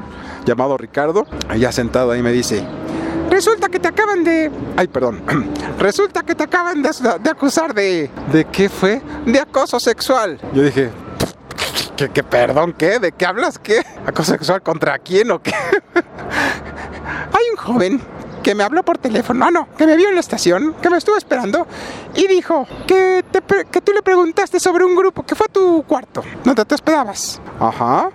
llamado 0.45 0.77
Ricardo. 0.77 1.27
Ya 1.59 1.73
sentado 1.73 2.11
ahí 2.13 2.23
me 2.23 2.33
dice, 2.33 2.65
Resulta 3.31 3.71
que 3.71 3.79
te 3.81 3.89
acaban 3.89 4.23
de... 4.25 4.51
Ay, 4.77 4.89
perdón. 4.89 5.23
Resulta 5.79 6.23
que 6.23 6.35
te 6.35 6.45
acaban 6.45 6.83
de, 6.83 6.91
de 7.23 7.31
acusar 7.31 7.73
de... 7.73 8.11
¿De 8.31 8.45
qué 8.45 8.69
fue? 8.69 9.01
De 9.25 9.41
acoso 9.41 9.81
sexual. 9.81 10.39
Yo 10.53 10.63
dije... 10.63 10.91
¿Qué, 11.97 12.09
qué, 12.09 12.23
perdón? 12.23 12.75
¿Qué? 12.77 12.99
¿De 12.99 13.13
qué 13.13 13.27
hablas? 13.27 13.59
¿Qué? 13.59 13.85
¿Acoso 14.07 14.33
sexual 14.33 14.63
contra 14.63 14.99
quién 14.99 15.31
o 15.31 15.43
qué? 15.43 15.53
Hay 15.95 17.45
un 17.51 17.57
joven 17.57 18.01
que 18.43 18.55
me 18.55 18.65
habló 18.65 18.83
por 18.83 18.99
teléfono, 18.99 19.45
ah 19.45 19.51
no, 19.51 19.69
que 19.77 19.87
me 19.87 19.97
vio 19.97 20.09
en 20.09 20.15
la 20.15 20.21
estación, 20.21 20.75
que 20.83 20.91
me 20.91 20.99
estuvo 20.99 21.17
esperando 21.17 21.67
y 22.15 22.27
dijo 22.27 22.67
que, 22.87 23.25
te 23.31 23.41
que 23.71 23.81
tú 23.81 23.93
le 23.93 24.03
preguntaste 24.03 24.59
sobre 24.59 24.85
un 24.85 24.97
grupo 24.97 25.25
que 25.25 25.35
fue 25.35 25.47
a 25.47 25.53
tu 25.53 25.85
cuarto, 25.85 26.23
donde 26.43 26.65
te 26.65 26.75
hospedabas. 26.75 27.41
Ajá. 27.61 28.11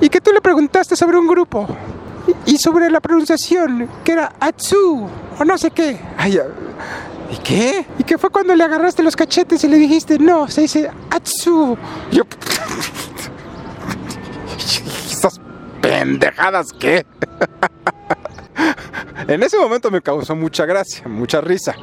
Y 0.00 0.08
que 0.08 0.20
tú 0.20 0.32
le 0.32 0.40
preguntaste 0.40 0.94
sobre 0.94 1.18
un 1.18 1.26
grupo 1.26 1.66
y, 2.44 2.58
sobre 2.58 2.90
la 2.90 3.00
pronunciación, 3.00 3.88
que 4.04 4.12
era 4.12 4.32
Atsu 4.38 5.08
o 5.38 5.44
no 5.44 5.58
sé 5.58 5.70
qué. 5.70 5.98
Ay, 6.16 6.40
¿Y 7.30 7.36
qué? 7.38 7.86
Y 7.98 8.04
que 8.04 8.18
fue 8.18 8.30
cuando 8.30 8.54
le 8.54 8.62
agarraste 8.62 9.02
los 9.02 9.16
cachetes 9.16 9.64
y 9.64 9.68
le 9.68 9.78
dijiste, 9.78 10.18
no, 10.18 10.48
se 10.48 10.62
dice 10.62 10.90
Atsu. 11.10 11.76
Yo... 12.12 12.22
¿Esas 15.82 16.00
pendejadas 16.00 16.72
qué? 16.72 17.06
En 19.28 19.42
ese 19.42 19.58
momento 19.58 19.90
me 19.90 20.02
causó 20.02 20.36
mucha 20.36 20.66
gracia, 20.66 21.08
mucha 21.08 21.40
risa. 21.40 21.74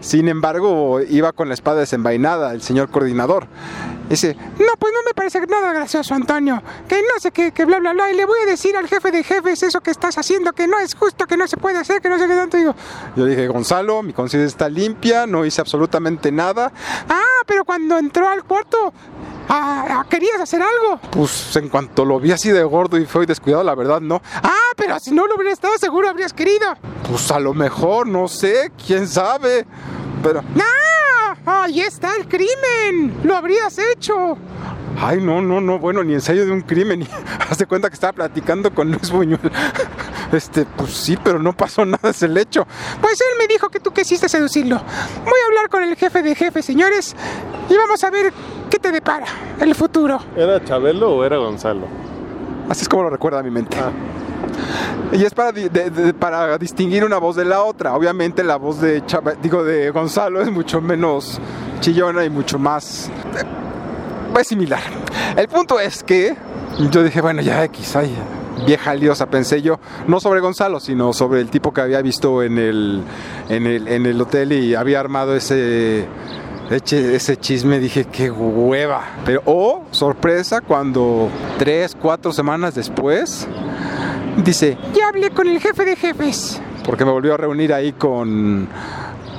Sin 0.00 0.28
embargo, 0.28 1.00
iba 1.00 1.32
con 1.32 1.48
la 1.48 1.54
espada 1.54 1.80
desenvainada 1.80 2.52
el 2.52 2.60
señor 2.60 2.90
coordinador. 2.90 3.46
Dice, 4.12 4.36
no, 4.58 4.76
pues 4.78 4.92
no 4.92 4.98
me 5.06 5.14
parece 5.14 5.40
nada 5.46 5.72
gracioso, 5.72 6.14
Antonio. 6.14 6.62
Que 6.86 6.96
no 6.96 7.18
sé 7.18 7.30
qué, 7.30 7.50
que 7.50 7.64
bla, 7.64 7.80
bla, 7.80 7.94
bla. 7.94 8.10
Y 8.10 8.14
le 8.14 8.26
voy 8.26 8.38
a 8.40 8.44
decir 8.44 8.76
al 8.76 8.86
jefe 8.86 9.10
de 9.10 9.24
jefes 9.24 9.62
eso 9.62 9.80
que 9.80 9.90
estás 9.90 10.18
haciendo, 10.18 10.52
que 10.52 10.68
no 10.68 10.78
es 10.78 10.94
justo, 10.94 11.26
que 11.26 11.38
no 11.38 11.48
se 11.48 11.56
puede 11.56 11.78
hacer, 11.78 12.02
que 12.02 12.10
no 12.10 12.18
sé 12.18 12.28
qué 12.28 12.34
tanto. 12.34 12.58
Digo, 12.58 12.74
yo 13.16 13.24
dije, 13.24 13.48
Gonzalo, 13.48 14.02
mi 14.02 14.12
conciencia 14.12 14.46
está 14.46 14.68
limpia, 14.68 15.26
no 15.26 15.46
hice 15.46 15.62
absolutamente 15.62 16.30
nada. 16.30 16.70
Ah, 17.08 17.40
pero 17.46 17.64
cuando 17.64 17.96
entró 17.96 18.28
al 18.28 18.44
cuarto, 18.44 18.92
ah, 19.48 19.86
ah, 19.88 20.06
¿querías 20.10 20.38
hacer 20.38 20.60
algo? 20.60 21.00
Pues 21.10 21.56
en 21.56 21.70
cuanto 21.70 22.04
lo 22.04 22.20
vi 22.20 22.32
así 22.32 22.50
de 22.50 22.64
gordo 22.64 22.98
y 22.98 23.06
feo 23.06 23.22
y 23.22 23.26
descuidado, 23.26 23.64
la 23.64 23.74
verdad 23.74 24.02
no. 24.02 24.20
Ah, 24.42 24.72
pero 24.76 25.00
si 25.00 25.12
no 25.12 25.26
lo 25.26 25.36
hubiera 25.36 25.54
estado 25.54 25.78
seguro, 25.78 26.10
habrías 26.10 26.34
querido. 26.34 26.66
Pues 27.08 27.30
a 27.30 27.40
lo 27.40 27.54
mejor, 27.54 28.06
no 28.06 28.28
sé, 28.28 28.72
quién 28.86 29.08
sabe. 29.08 29.66
Pero... 30.22 30.42
¡No! 30.54 30.64
¡Ahí 31.46 31.80
está 31.80 32.16
el 32.16 32.26
crimen! 32.28 33.20
¡Lo 33.24 33.36
habrías 33.36 33.78
hecho! 33.78 34.36
Ay, 35.00 35.20
no, 35.20 35.40
no, 35.40 35.60
no, 35.60 35.78
bueno, 35.78 36.04
ni 36.04 36.14
ensayo 36.14 36.44
de 36.44 36.52
un 36.52 36.60
crimen. 36.62 37.06
Haz 37.50 37.58
de 37.58 37.66
cuenta 37.66 37.88
que 37.88 37.94
estaba 37.94 38.12
platicando 38.12 38.72
con 38.74 38.90
Luis 38.90 39.10
Buñuel. 39.10 39.40
Este, 40.32 40.64
pues 40.64 40.92
sí, 40.94 41.18
pero 41.22 41.38
no 41.38 41.52
pasó 41.52 41.84
nada, 41.84 42.08
es 42.08 42.22
el 42.22 42.34
hecho. 42.38 42.66
Pues 43.02 43.20
él 43.20 43.38
me 43.38 43.46
dijo 43.46 43.68
que 43.68 43.80
tú 43.80 43.90
quisiste 43.92 44.30
seducirlo. 44.30 44.76
Voy 44.76 45.40
a 45.42 45.46
hablar 45.46 45.68
con 45.68 45.82
el 45.82 45.94
jefe 45.94 46.22
de 46.22 46.34
jefes, 46.34 46.64
señores, 46.64 47.14
y 47.68 47.76
vamos 47.76 48.02
a 48.02 48.08
ver 48.08 48.32
qué 48.70 48.78
te 48.78 48.90
depara 48.90 49.26
el 49.60 49.74
futuro. 49.74 50.18
¿Era 50.34 50.64
Chabelo 50.64 51.16
o 51.16 51.24
era 51.24 51.36
Gonzalo? 51.36 51.86
Así 52.70 52.80
es 52.80 52.88
como 52.88 53.02
lo 53.02 53.10
recuerda 53.10 53.42
mi 53.42 53.50
mente. 53.50 53.76
Y 55.12 55.24
es 55.24 55.34
para, 55.34 55.52
de- 55.52 55.68
de- 55.68 56.14
para 56.14 56.56
distinguir 56.58 57.04
una 57.04 57.18
voz 57.18 57.36
de 57.36 57.44
la 57.44 57.62
otra. 57.62 57.94
Obviamente 57.94 58.42
la 58.42 58.56
voz 58.56 58.80
de 58.80 59.04
Chava- 59.04 59.36
digo 59.42 59.62
de 59.64 59.90
Gonzalo 59.90 60.40
es 60.42 60.50
mucho 60.50 60.80
menos 60.80 61.38
chillona 61.80 62.24
y 62.24 62.30
mucho 62.30 62.58
más 62.58 63.08
eh, 63.36 64.38
es 64.40 64.46
similar. 64.48 64.80
El 65.36 65.48
punto 65.48 65.78
es 65.80 66.02
que 66.02 66.34
yo 66.90 67.02
dije, 67.02 67.20
bueno, 67.20 67.42
ya 67.42 67.62
X, 67.64 67.94
ay, 67.96 68.14
vieja 68.66 68.94
liosa, 68.94 69.26
pensé 69.26 69.60
yo, 69.60 69.78
no 70.06 70.20
sobre 70.20 70.40
Gonzalo, 70.40 70.80
sino 70.80 71.12
sobre 71.12 71.40
el 71.40 71.50
tipo 71.50 71.72
que 71.74 71.82
había 71.82 72.00
visto 72.00 72.42
en 72.42 72.56
el, 72.58 73.02
en 73.50 73.66
el, 73.66 73.88
en 73.88 74.06
el 74.06 74.20
hotel 74.20 74.52
y 74.52 74.74
había 74.74 75.00
armado 75.00 75.34
ese 75.36 76.06
ese 76.70 77.36
chisme, 77.36 77.78
dije, 77.80 78.06
qué 78.06 78.30
hueva. 78.30 79.02
Pero, 79.26 79.42
oh, 79.44 79.84
sorpresa, 79.90 80.62
cuando 80.62 81.28
tres, 81.58 81.94
cuatro 82.00 82.32
semanas 82.32 82.74
después, 82.74 83.46
dice, 84.44 84.76
ya 84.94 85.08
hablé 85.08 85.30
con 85.30 85.46
el 85.48 85.60
jefe 85.60 85.84
de 85.84 85.96
jefes. 85.96 86.60
Porque 86.84 87.04
me 87.04 87.10
volvió 87.12 87.34
a 87.34 87.36
reunir 87.36 87.72
ahí 87.72 87.92
con, 87.92 88.68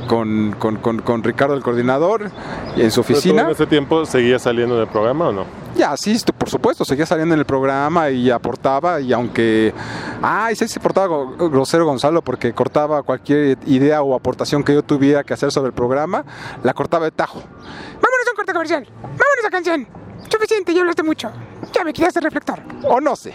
con, 0.08 0.56
con, 0.58 0.78
con- 0.78 1.00
con 1.02 1.24
Ricardo, 1.24 1.56
el 1.56 1.62
coordinador, 1.62 2.32
en 2.78 2.90
su 2.92 3.02
¿Pero 3.02 3.08
tú 3.08 3.14
oficina. 3.14 3.42
en 3.44 3.50
ese 3.50 3.66
tiempo 3.68 4.06
seguía 4.06 4.40
saliendo 4.40 4.78
del 4.78 4.88
programa 4.88 5.28
o 5.30 5.32
no? 5.34 5.46
Ya, 5.76 5.98
sí, 5.98 6.12
esto, 6.12 6.32
por 6.34 6.50
supuesto, 6.50 6.86
seguía 6.86 7.06
saliendo 7.06 7.34
en 7.34 7.40
el 7.40 7.46
programa 7.46 8.10
y 8.12 8.30
aportaba 8.30 9.02
y 9.02 9.12
aunque... 9.12 9.74
Ah, 10.22 10.52
y 10.52 10.56
sí 10.56 10.68
se 10.68 10.80
portaba 10.80 11.08
grosero 11.38 11.86
Gonzalo 11.86 12.22
porque 12.22 12.54
cortaba 12.54 13.02
cualquier 13.04 13.58
idea 13.66 14.02
o 14.04 14.14
aportación 14.16 14.64
que 14.64 14.74
yo 14.74 14.84
tuviera 14.84 15.24
que 15.24 15.34
hacer 15.34 15.52
sobre 15.52 15.68
el 15.68 15.74
programa, 15.74 16.24
la 16.64 16.74
cortaba 16.74 17.06
de 17.06 17.12
tajo. 17.12 17.40
Vámonos 17.40 18.28
a 18.28 18.32
un 18.32 18.36
corte 18.38 18.54
comercial. 18.54 18.88
Vámonos 19.02 19.46
a 19.46 19.50
canción. 19.50 19.88
Suficiente, 20.30 20.74
ya 20.74 20.82
hablaste 20.82 21.04
mucho. 21.04 21.30
Ya 21.74 21.84
me 21.84 21.92
quitaste 21.94 22.20
el 22.20 22.26
reflector. 22.26 22.60
O 22.84 23.02
no 23.02 23.16
sé. 23.16 23.34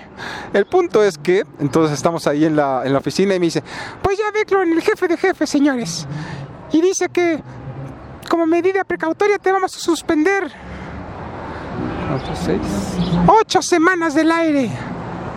El 0.53 0.67
punto 0.67 1.03
es 1.03 1.19
que 1.19 1.45
entonces 1.59 1.97
estamos 1.97 2.27
ahí 2.27 2.45
en 2.45 2.55
la, 2.57 2.83
en 2.85 2.93
la 2.93 2.99
oficina 3.01 3.35
y 3.35 3.41
me 3.41 3.47
dice, 3.47 3.63
Pues 4.03 4.17
ya 4.19 4.31
ve 4.33 4.45
con 4.47 4.71
el 4.71 4.81
jefe 4.81 5.09
de 5.09 5.17
jefes, 5.17 5.51
señores. 5.51 6.07
Y 6.73 6.81
dice 6.81 7.09
que, 7.09 7.43
como 8.29 8.47
medida 8.47 8.85
precautoria, 8.85 9.39
te 9.39 9.51
vamos 9.51 9.75
a 9.77 9.81
suspender 9.81 10.53
"Otro 12.15 12.35
seis". 12.37 12.61
ocho 13.27 13.61
semanas 13.63 14.15
del 14.15 14.31
aire. 14.31 14.71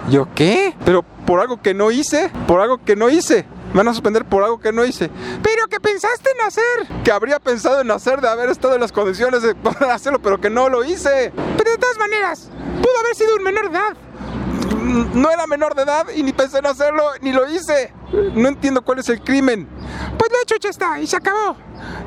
¿Yo 0.09 0.27
qué? 0.35 0.75
Pero 0.85 1.03
por 1.03 1.39
algo 1.39 1.61
que 1.61 1.73
no 1.73 1.91
hice, 1.91 2.29
por 2.47 2.59
algo 2.59 2.79
que 2.83 2.95
no 2.95 3.09
hice. 3.09 3.45
Me 3.73 3.77
van 3.77 3.87
a 3.87 3.93
suspender 3.93 4.25
por 4.25 4.43
algo 4.43 4.59
que 4.59 4.71
no 4.73 4.83
hice. 4.85 5.09
Pero 5.41 5.67
que 5.67 5.79
pensaste 5.79 6.29
en 6.31 6.45
hacer. 6.47 7.03
Que 7.03 7.11
habría 7.11 7.39
pensado 7.39 7.81
en 7.81 7.89
hacer 7.91 8.19
de 8.21 8.27
haber 8.27 8.49
estado 8.49 8.75
en 8.75 8.81
las 8.81 8.91
condiciones 8.91 9.41
de 9.41 9.55
poder 9.55 9.83
hacerlo, 9.91 10.19
pero 10.21 10.39
que 10.41 10.49
no 10.49 10.69
lo 10.69 10.83
hice. 10.83 11.31
Pero 11.57 11.71
de 11.71 11.77
todas 11.77 11.97
maneras, 11.97 12.49
pudo 12.81 12.99
haber 12.99 13.15
sido 13.15 13.35
un 13.37 13.43
menor 13.43 13.69
de 13.71 13.77
edad. 13.77 13.97
No 15.13 15.29
era 15.31 15.47
menor 15.47 15.75
de 15.75 15.83
edad 15.83 16.07
y 16.15 16.23
ni 16.23 16.33
pensé 16.33 16.57
en 16.59 16.65
hacerlo, 16.65 17.03
ni 17.21 17.31
lo 17.31 17.47
hice. 17.49 17.93
No 18.35 18.49
entiendo 18.49 18.81
cuál 18.81 18.99
es 18.99 19.07
el 19.09 19.21
crimen. 19.21 19.67
Pues 20.17 20.29
lo 20.31 20.37
hecho 20.43 20.55
ya 20.59 20.69
está 20.69 20.99
y 20.99 21.07
se 21.07 21.15
acabó. 21.15 21.55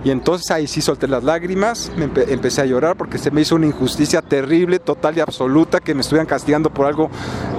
Y 0.04 0.10
entonces 0.10 0.50
ahí 0.50 0.66
sí 0.66 0.82
solté 0.82 1.08
las 1.08 1.24
lágrimas, 1.24 1.90
me 1.96 2.06
empe- 2.12 2.26
empecé 2.28 2.60
a 2.60 2.64
llorar 2.66 2.96
porque 2.96 3.16
se 3.18 3.30
me 3.30 3.40
hizo 3.40 3.54
una 3.54 3.66
injusticia 3.66 4.20
terrible, 4.22 4.78
total 4.78 5.16
y 5.16 5.20
absoluta, 5.20 5.80
que 5.80 5.94
me 5.94 6.02
estuvieran 6.02 6.26
castigando 6.26 6.70
por 6.70 6.86
algo 6.86 7.10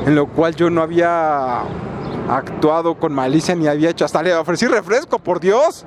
en 0.05 0.15
lo 0.15 0.27
cual 0.27 0.55
yo 0.55 0.69
no 0.69 0.81
había 0.81 1.63
actuado 2.29 2.95
con 2.95 3.13
malicia 3.13 3.55
ni 3.55 3.67
había 3.67 3.89
hecho. 3.89 4.05
Hasta 4.05 4.21
le 4.23 4.33
ofrecí 4.35 4.67
refresco, 4.67 5.19
por 5.19 5.39
Dios. 5.39 5.85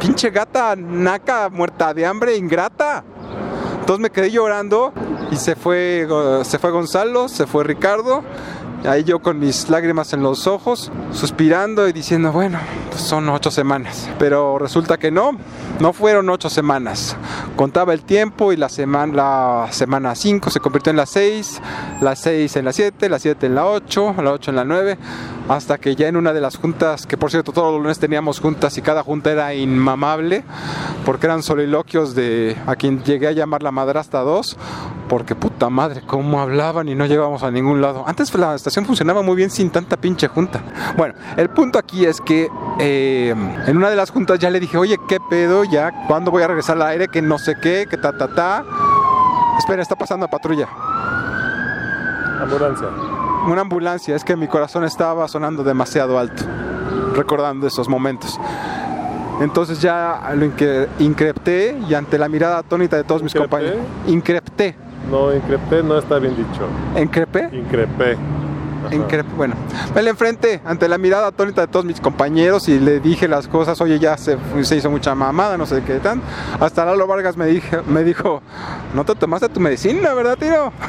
Pinche 0.00 0.30
gata 0.30 0.74
naca, 0.76 1.48
muerta 1.50 1.92
de 1.94 2.06
hambre, 2.06 2.36
ingrata. 2.36 3.04
Entonces 3.80 4.00
me 4.02 4.10
quedé 4.10 4.30
llorando 4.30 4.92
y 5.30 5.36
se 5.36 5.56
fue, 5.56 6.06
Go- 6.08 6.44
se 6.44 6.58
fue 6.58 6.70
Gonzalo, 6.70 7.28
se 7.28 7.46
fue 7.46 7.64
Ricardo. 7.64 8.22
Ahí 8.86 9.02
yo 9.02 9.18
con 9.20 9.40
mis 9.40 9.68
lágrimas 9.70 10.12
en 10.12 10.22
los 10.22 10.46
ojos, 10.46 10.92
suspirando 11.10 11.88
y 11.88 11.92
diciendo, 11.92 12.30
bueno, 12.30 12.60
pues 12.90 13.02
son 13.02 13.28
ocho 13.28 13.50
semanas. 13.50 14.08
Pero 14.20 14.56
resulta 14.58 14.98
que 14.98 15.10
no, 15.10 15.32
no 15.80 15.92
fueron 15.92 16.30
ocho 16.30 16.48
semanas. 16.48 17.16
Contaba 17.56 17.92
el 17.92 18.02
tiempo 18.02 18.52
y 18.52 18.56
la 18.56 18.68
semana, 18.68 19.14
la 19.14 19.66
semana 19.72 20.14
5 20.14 20.50
se 20.50 20.60
convirtió 20.60 20.90
en 20.90 20.96
la 20.96 21.06
6, 21.06 21.60
la 22.02 22.14
6 22.14 22.54
en 22.54 22.64
la 22.66 22.72
7, 22.72 23.08
la 23.08 23.18
7 23.18 23.46
en 23.46 23.54
la 23.56 23.66
8, 23.66 24.14
la 24.22 24.30
8 24.32 24.50
en 24.52 24.56
la 24.56 24.64
9, 24.64 24.98
hasta 25.48 25.78
que 25.78 25.96
ya 25.96 26.08
en 26.08 26.16
una 26.16 26.32
de 26.32 26.40
las 26.40 26.56
juntas, 26.56 27.06
que 27.06 27.16
por 27.16 27.30
cierto 27.30 27.52
todos 27.52 27.72
los 27.72 27.82
lunes 27.82 27.98
teníamos 27.98 28.40
juntas 28.40 28.76
y 28.78 28.82
cada 28.82 29.02
junta 29.02 29.32
era 29.32 29.54
inmamable, 29.54 30.44
porque 31.04 31.26
eran 31.26 31.42
soliloquios 31.42 32.14
de 32.14 32.56
a 32.66 32.76
quien 32.76 33.02
llegué 33.02 33.28
a 33.28 33.32
llamar 33.32 33.62
la 33.62 33.70
madrastra 33.70 34.20
2, 34.20 34.56
porque 35.08 35.34
puta 35.34 35.70
madre, 35.70 36.02
cómo 36.06 36.40
hablaban 36.40 36.88
y 36.88 36.94
no 36.94 37.06
llegábamos 37.06 37.42
a 37.42 37.50
ningún 37.50 37.80
lado. 37.80 38.04
Antes 38.06 38.34
la 38.34 38.54
estación 38.54 38.84
funcionaba 38.84 39.22
muy 39.22 39.36
bien 39.36 39.50
sin 39.50 39.70
tanta 39.70 39.96
pinche 39.96 40.28
junta. 40.28 40.60
Bueno, 40.96 41.14
el 41.36 41.48
punto 41.48 41.78
aquí 41.78 42.04
es 42.04 42.20
que 42.20 42.48
eh, 42.78 43.34
en 43.66 43.76
una 43.76 43.90
de 43.90 43.96
las 43.96 44.10
juntas 44.10 44.38
ya 44.38 44.50
le 44.50 44.60
dije, 44.60 44.76
oye, 44.76 44.98
¿qué 45.08 45.18
pedo? 45.30 45.64
Ya, 45.64 46.06
¿cuándo 46.06 46.30
voy 46.30 46.42
a 46.42 46.46
regresar 46.46 46.76
al 46.76 46.82
aire? 46.82 47.08
Que 47.08 47.22
no 47.22 47.38
sé 47.38 47.56
qué, 47.60 47.86
que 47.88 47.96
ta, 47.96 48.16
ta, 48.16 48.28
ta. 48.28 48.64
Espera, 49.58 49.82
está 49.82 49.96
pasando 49.96 50.26
a 50.26 50.28
patrulla. 50.28 50.68
Ambulancia. 52.40 52.88
Una 53.46 53.60
ambulancia, 53.62 54.14
es 54.16 54.24
que 54.24 54.36
mi 54.36 54.46
corazón 54.48 54.84
estaba 54.84 55.26
sonando 55.28 55.62
demasiado 55.64 56.18
alto, 56.18 56.42
recordando 57.14 57.66
esos 57.66 57.88
momentos. 57.88 58.38
Entonces 59.40 59.80
ya 59.80 60.20
lo 60.34 60.44
incre- 60.46 60.88
increpté 60.98 61.78
y 61.88 61.94
ante 61.94 62.18
la 62.18 62.28
mirada 62.28 62.58
atónita 62.58 62.96
de 62.96 63.04
todos 63.04 63.22
mis 63.22 63.32
compañeros. 63.34 63.78
Increpté. 64.06 64.74
No, 65.10 65.34
increpé 65.34 65.82
no 65.82 65.96
está 65.96 66.18
bien 66.18 66.36
dicho. 66.36 66.66
¿Increpé? 67.00 67.48
Increpé. 67.52 68.16
Bueno, 69.36 69.54
me 69.94 70.02
le 70.02 70.10
enfrenté 70.10 70.60
ante 70.64 70.88
la 70.88 70.98
mirada 70.98 71.28
atónita 71.28 71.62
de 71.62 71.68
todos 71.68 71.84
mis 71.84 72.00
compañeros 72.00 72.68
y 72.68 72.78
le 72.78 73.00
dije 73.00 73.28
las 73.28 73.48
cosas, 73.48 73.80
oye, 73.80 73.98
ya 73.98 74.16
se, 74.16 74.38
se 74.62 74.76
hizo 74.76 74.90
mucha 74.90 75.14
mamada, 75.14 75.56
no 75.56 75.66
sé 75.66 75.82
qué 75.82 76.00
tan. 76.00 76.22
Hasta 76.60 76.84
Lalo 76.84 77.06
Vargas 77.06 77.36
me, 77.36 77.46
dije, 77.46 77.78
me 77.86 78.04
dijo, 78.04 78.42
no 78.94 79.04
te 79.04 79.14
tomaste 79.14 79.48
tu 79.48 79.60
medicina, 79.60 80.14
¿verdad, 80.14 80.38
tío? 80.38 80.72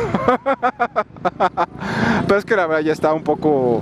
Pero 2.28 2.40
es 2.40 2.46
que 2.46 2.56
la 2.56 2.68
verdad 2.68 2.84
ya 2.84 2.94
estaba 2.94 3.14
un 3.14 3.24
poco 3.24 3.82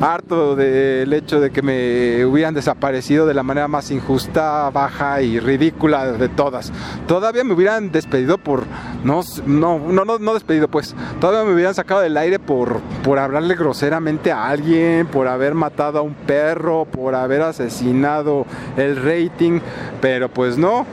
harto 0.00 0.56
del 0.56 1.12
hecho 1.12 1.40
de 1.40 1.50
que 1.50 1.62
me 1.62 2.24
hubieran 2.24 2.54
desaparecido 2.54 3.26
de 3.26 3.34
la 3.34 3.42
manera 3.42 3.68
más 3.68 3.90
injusta, 3.90 4.70
baja 4.70 5.22
y 5.22 5.40
ridícula 5.40 6.12
de 6.12 6.28
todas. 6.28 6.72
Todavía 7.06 7.44
me 7.44 7.54
hubieran 7.54 7.92
despedido 7.92 8.38
por 8.38 8.64
no 9.04 9.22
no 9.46 9.78
no 9.78 10.18
no, 10.18 10.34
despedido 10.34 10.68
pues. 10.68 10.94
Todavía 11.20 11.44
me 11.44 11.54
hubieran 11.54 11.74
sacado 11.74 12.00
del 12.00 12.16
aire 12.16 12.38
por 12.38 12.80
por 13.02 13.18
hablarle 13.40 13.54
groseramente 13.54 14.30
a 14.32 14.48
alguien, 14.48 15.06
por 15.06 15.26
haber 15.26 15.54
matado 15.54 15.98
a 15.98 16.02
un 16.02 16.14
perro, 16.14 16.84
por 16.84 17.14
haber 17.14 17.40
asesinado 17.40 18.44
el 18.76 18.96
rating, 18.96 19.60
pero 20.00 20.28
pues 20.28 20.58
no. 20.58 20.84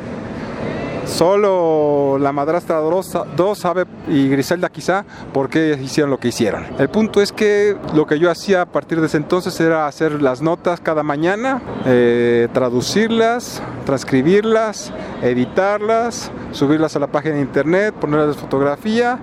Solo 1.05 2.17
la 2.19 2.31
madrastra 2.31 2.77
2 2.77 3.57
sabe 3.57 3.85
y 4.09 4.29
Griselda 4.29 4.69
quizá 4.69 5.05
por 5.33 5.49
qué 5.49 5.77
hicieron 5.81 6.09
lo 6.09 6.19
que 6.19 6.29
hicieron. 6.29 6.65
El 6.79 6.89
punto 6.89 7.21
es 7.21 7.31
que 7.31 7.77
lo 7.93 8.05
que 8.05 8.19
yo 8.19 8.29
hacía 8.29 8.61
a 8.61 8.65
partir 8.65 8.99
de 8.99 9.07
ese 9.07 9.17
entonces 9.17 9.57
era 9.59 9.87
hacer 9.87 10.21
las 10.21 10.41
notas 10.41 10.79
cada 10.81 11.03
mañana, 11.03 11.61
eh, 11.85 12.49
traducirlas, 12.53 13.61
transcribirlas, 13.85 14.91
editarlas, 15.21 16.31
subirlas 16.51 16.95
a 16.95 16.99
la 16.99 17.07
página 17.07 17.35
de 17.35 17.41
internet, 17.41 17.93
ponerles 17.95 18.35
fotografía. 18.37 19.19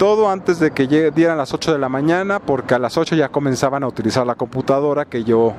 Todo 0.00 0.30
antes 0.30 0.58
de 0.58 0.70
que 0.70 0.86
dieran 0.86 1.36
las 1.36 1.52
8 1.52 1.74
de 1.74 1.78
la 1.78 1.90
mañana, 1.90 2.38
porque 2.38 2.74
a 2.74 2.78
las 2.78 2.96
8 2.96 3.16
ya 3.16 3.28
comenzaban 3.28 3.82
a 3.82 3.86
utilizar 3.86 4.26
la 4.26 4.34
computadora 4.34 5.04
que 5.04 5.24
yo 5.24 5.52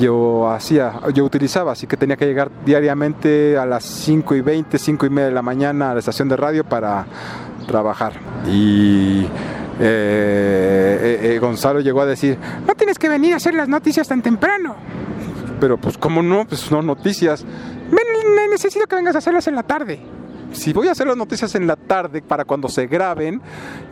yo 0.00 0.48
hacía, 0.50 0.94
yo 1.12 1.22
utilizaba, 1.26 1.72
así 1.72 1.86
que 1.86 1.98
tenía 1.98 2.16
que 2.16 2.24
llegar 2.24 2.50
diariamente 2.64 3.58
a 3.58 3.66
las 3.66 3.84
5 3.84 4.36
y 4.36 4.40
20, 4.40 4.78
5 4.78 5.04
y 5.04 5.10
media 5.10 5.26
de 5.26 5.34
la 5.34 5.42
mañana 5.42 5.90
a 5.90 5.92
la 5.92 5.98
estación 5.98 6.30
de 6.30 6.38
radio 6.38 6.64
para 6.64 7.04
trabajar. 7.66 8.14
Y 8.50 9.24
eh, 9.24 9.28
eh, 9.80 11.18
eh, 11.34 11.38
Gonzalo 11.38 11.80
llegó 11.80 12.00
a 12.00 12.06
decir, 12.06 12.38
No 12.66 12.74
tienes 12.74 12.98
que 12.98 13.10
venir 13.10 13.34
a 13.34 13.36
hacer 13.36 13.52
las 13.52 13.68
noticias 13.68 14.08
tan 14.08 14.22
temprano. 14.22 14.76
pero 15.60 15.76
pues 15.76 15.98
cómo 15.98 16.22
no, 16.22 16.46
pues 16.46 16.72
no 16.72 16.80
noticias. 16.80 17.44
Necesito 18.50 18.86
que 18.86 18.96
vengas 18.96 19.14
a 19.14 19.18
hacerlas 19.18 19.46
en 19.46 19.56
la 19.56 19.62
tarde. 19.62 20.00
Si 20.52 20.72
voy 20.72 20.88
a 20.88 20.92
hacer 20.92 21.06
las 21.06 21.16
noticias 21.16 21.54
en 21.54 21.66
la 21.66 21.76
tarde 21.76 22.22
para 22.22 22.44
cuando 22.44 22.68
se 22.68 22.86
graben, 22.86 23.40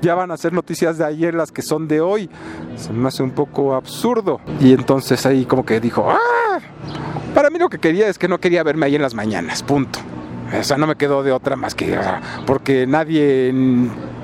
ya 0.01 0.15
van 0.15 0.31
a 0.31 0.37
ser 0.37 0.53
noticias 0.53 0.99
de 0.99 1.05
ayer 1.05 1.35
las 1.35 1.53
que 1.53 1.63
son 1.63 1.87
de 1.87 2.01
hoy. 2.01 2.29
Se 2.77 2.93
me 2.93 3.09
hace 3.09 3.23
un 3.23 3.31
poco 3.33 3.75
absurdo. 3.75 4.41
Y 4.61 4.73
entonces 4.73 5.25
ahí 5.27 5.45
como 5.45 5.65
que 5.65 5.81
dijo, 5.81 6.09
¡ah! 6.11 6.59
Para 7.35 7.51
mí 7.51 7.59
lo 7.59 7.69
que 7.69 7.79
quería 7.79 8.09
es 8.09 8.19
que 8.19 8.29
no 8.29 8.39
quería 8.39 8.63
verme 8.63 8.87
ahí 8.87 8.95
en 8.97 9.03
las 9.03 9.15
mañanas, 9.15 9.63
punto. 9.63 9.99
O 10.59 10.63
sea, 10.63 10.77
no 10.79 10.87
me 10.87 10.97
quedó 10.97 11.23
de 11.23 11.33
otra 11.33 11.57
más 11.57 11.75
que... 11.75 11.95
ah, 11.97 12.21
Porque 12.47 12.87
nadie, 12.87 13.53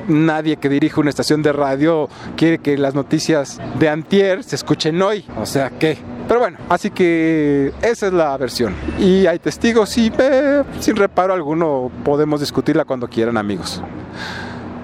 nadie 0.09 0.57
que 0.57 0.69
dirige 0.69 1.01
una 1.01 1.11
estación 1.11 1.43
de 1.43 1.53
radio 1.53 2.09
quiere 2.37 2.59
que 2.59 2.77
las 2.79 2.95
noticias 2.95 3.61
de 3.79 3.89
antier 3.89 4.45
se 4.45 4.57
escuchen 4.57 5.01
hoy. 5.01 5.25
O 5.39 5.47
sea, 5.47 5.71
¿qué? 5.71 5.99
Pero 6.29 6.41
bueno, 6.41 6.59
así 6.69 6.91
que 6.91 7.73
esa 7.83 8.07
es 8.07 8.13
la 8.13 8.37
versión. 8.37 8.75
Y 8.99 9.27
hay 9.27 9.39
testigos 9.39 9.97
y 9.99 10.13
eh, 10.19 10.63
sin 10.81 10.97
reparo 10.97 11.35
alguno 11.35 11.91
podemos 12.05 12.41
discutirla 12.41 12.85
cuando 12.85 13.09
quieran 13.09 13.37
amigos. 13.37 13.83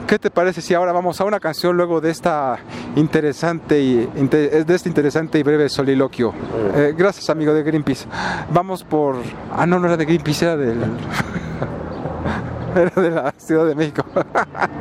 ¿Qué 0.08 0.18
te 0.18 0.30
parece 0.30 0.62
si 0.62 0.72
ahora 0.72 0.92
vamos 0.92 1.20
a 1.20 1.24
una 1.24 1.38
canción 1.38 1.76
luego 1.76 2.00
de 2.00 2.10
esta 2.10 2.58
interesante 2.96 3.78
y 3.78 4.06
de 4.06 4.74
este 4.74 4.88
interesante 4.88 5.38
y 5.38 5.42
breve 5.42 5.68
soliloquio? 5.68 6.32
Eh, 6.74 6.94
gracias 6.96 7.28
amigo 7.28 7.52
de 7.52 7.62
Greenpeace. 7.62 8.06
Vamos 8.50 8.84
por 8.84 9.16
ah 9.52 9.66
no 9.66 9.78
no 9.78 9.86
era 9.86 9.98
de 9.98 10.06
Greenpeace 10.06 10.46
era 10.46 10.56
del 10.56 10.78
era 12.74 13.02
de 13.02 13.10
la 13.10 13.34
Ciudad 13.36 13.66
de 13.66 13.74
México. 13.74 14.02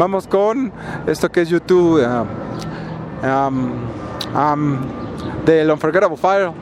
vamos 0.00 0.26
con 0.26 0.72
esto 1.06 1.30
que 1.30 1.42
es 1.42 1.50
YouTube 1.50 2.02
um, 3.22 3.72
um, 4.34 4.78
del 5.44 5.70
Unforgettable 5.70 6.16
Fire 6.16 6.52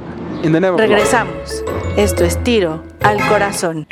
in 0.43 0.53
the 0.53 0.61
Never 0.61 0.77
Regresamos. 0.77 1.65
Esto 1.97 2.25
es 2.25 2.43
Tiro 2.43 2.83
al 3.01 3.17
Corazón. 3.29 3.87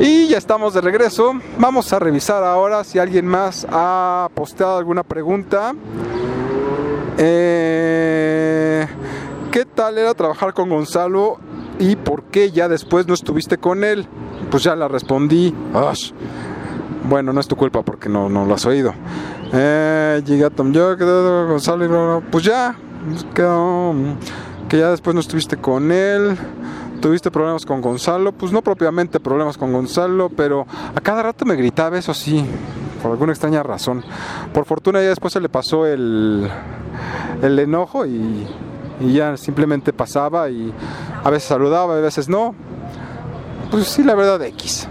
Y 0.00 0.28
ya 0.28 0.38
estamos 0.38 0.74
de 0.74 0.80
regreso. 0.80 1.32
Vamos 1.58 1.92
a 1.92 1.98
revisar 1.98 2.42
ahora 2.44 2.82
si 2.84 2.98
alguien 2.98 3.26
más 3.26 3.66
ha 3.70 4.28
posteado 4.34 4.78
alguna 4.78 5.02
pregunta. 5.02 5.74
Eh, 7.18 8.86
¿Qué 9.50 9.64
tal 9.64 9.98
era 9.98 10.14
trabajar 10.14 10.54
con 10.54 10.68
Gonzalo 10.68 11.38
y 11.78 11.96
por 11.96 12.24
qué 12.24 12.50
ya 12.50 12.68
después 12.68 13.06
no 13.06 13.14
estuviste 13.14 13.58
con 13.58 13.84
él? 13.84 14.06
Pues 14.50 14.62
ya 14.62 14.76
la 14.76 14.88
respondí. 14.88 15.54
Bueno, 17.08 17.32
no 17.32 17.40
es 17.40 17.48
tu 17.48 17.56
culpa 17.56 17.82
porque 17.82 18.08
no, 18.08 18.28
no 18.28 18.44
lo 18.44 18.54
has 18.54 18.66
oído. 18.66 18.92
Eh, 19.52 20.22
llegué 20.26 20.44
a 20.44 20.50
Tom 20.50 20.72
York, 20.72 21.00
eh, 21.00 21.46
Gonzalo 21.48 21.84
y 21.84 22.22
pues 22.30 22.44
ya. 22.44 22.76
que 24.68 24.78
ya 24.78 24.90
después 24.90 25.14
no 25.14 25.20
estuviste 25.20 25.56
con 25.56 25.90
él. 25.92 26.36
¿Tuviste 27.00 27.30
problemas 27.30 27.64
con 27.64 27.80
Gonzalo? 27.80 28.32
Pues 28.32 28.50
no 28.50 28.60
propiamente 28.60 29.20
problemas 29.20 29.56
con 29.56 29.72
Gonzalo, 29.72 30.30
pero 30.30 30.66
a 30.94 31.00
cada 31.00 31.22
rato 31.22 31.44
me 31.44 31.54
gritaba 31.54 31.96
eso 31.96 32.12
sí, 32.12 32.44
por 33.00 33.12
alguna 33.12 33.32
extraña 33.32 33.62
razón. 33.62 34.02
Por 34.52 34.64
fortuna 34.64 35.00
ya 35.00 35.10
después 35.10 35.32
se 35.32 35.40
le 35.40 35.48
pasó 35.48 35.86
el, 35.86 36.50
el 37.40 37.58
enojo 37.58 38.04
y, 38.04 38.46
ya 39.00 39.36
simplemente 39.36 39.92
pasaba 39.92 40.50
y 40.50 40.72
a 41.22 41.30
veces 41.30 41.48
saludaba, 41.48 41.96
a 41.96 42.00
veces 42.00 42.28
no. 42.28 42.52
Pues 43.70 43.86
sí, 43.86 44.02
la 44.02 44.16
verdad 44.16 44.42
X. 44.42 44.88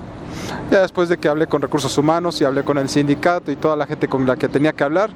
Ya 0.71 0.81
después 0.81 1.09
de 1.09 1.17
que 1.17 1.27
hablé 1.27 1.47
con 1.47 1.61
recursos 1.61 1.97
humanos 1.97 2.39
y 2.39 2.45
hablé 2.45 2.63
con 2.63 2.77
el 2.77 2.87
sindicato 2.87 3.51
y 3.51 3.57
toda 3.57 3.75
la 3.75 3.85
gente 3.85 4.07
con 4.07 4.25
la 4.25 4.37
que 4.37 4.47
tenía 4.47 4.71
que 4.71 4.85
hablar, 4.85 5.09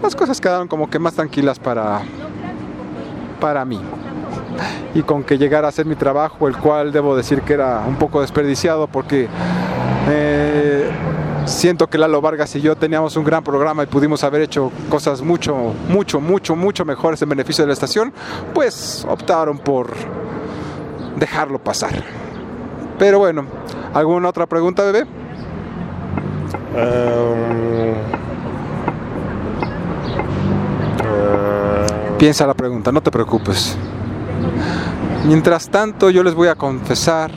las 0.00 0.14
cosas 0.14 0.40
quedaron 0.40 0.68
como 0.68 0.88
que 0.88 1.00
más 1.00 1.14
tranquilas 1.14 1.58
para, 1.58 2.02
para 3.40 3.64
mí. 3.64 3.80
Y 4.94 5.02
con 5.02 5.24
que 5.24 5.38
llegara 5.38 5.66
a 5.66 5.70
hacer 5.70 5.86
mi 5.86 5.96
trabajo, 5.96 6.48
el 6.48 6.56
cual 6.56 6.92
debo 6.92 7.16
decir 7.16 7.42
que 7.42 7.54
era 7.54 7.84
un 7.86 7.96
poco 7.96 8.20
desperdiciado 8.20 8.86
porque 8.86 9.28
eh, 10.08 10.90
siento 11.46 11.88
que 11.88 11.98
Lalo 11.98 12.20
Vargas 12.20 12.54
y 12.56 12.60
yo 12.60 12.76
teníamos 12.76 13.16
un 13.16 13.24
gran 13.24 13.42
programa 13.42 13.82
y 13.82 13.86
pudimos 13.86 14.24
haber 14.24 14.42
hecho 14.42 14.70
cosas 14.88 15.22
mucho, 15.22 15.74
mucho, 15.88 16.20
mucho, 16.20 16.56
mucho 16.56 16.84
mejores 16.84 17.22
en 17.22 17.28
beneficio 17.28 17.64
de 17.64 17.68
la 17.68 17.74
estación, 17.74 18.12
pues 18.54 19.06
optaron 19.08 19.58
por 19.58 19.92
dejarlo 21.16 21.58
pasar. 21.58 22.04
Pero 22.98 23.18
bueno, 23.18 23.46
¿alguna 23.94 24.28
otra 24.28 24.46
pregunta, 24.46 24.82
bebé? 24.84 25.02
Um, 26.74 27.94
ah, 31.00 31.86
Piensa 32.18 32.46
la 32.46 32.54
pregunta, 32.54 32.92
no 32.92 33.02
te 33.02 33.10
preocupes. 33.10 33.76
Mientras 35.26 35.68
tanto, 35.68 36.10
yo 36.10 36.22
les 36.22 36.34
voy 36.34 36.48
a 36.48 36.54
confesar. 36.54 37.30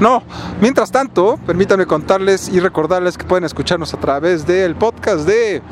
No, 0.00 0.22
mientras 0.60 0.90
tanto, 0.90 1.38
permítanme 1.46 1.86
contarles 1.86 2.48
y 2.48 2.58
recordarles 2.58 3.18
que 3.18 3.24
pueden 3.24 3.44
escucharnos 3.44 3.92
a 3.92 4.00
través 4.00 4.46
del 4.46 4.74
podcast 4.74 5.26
de 5.26 5.62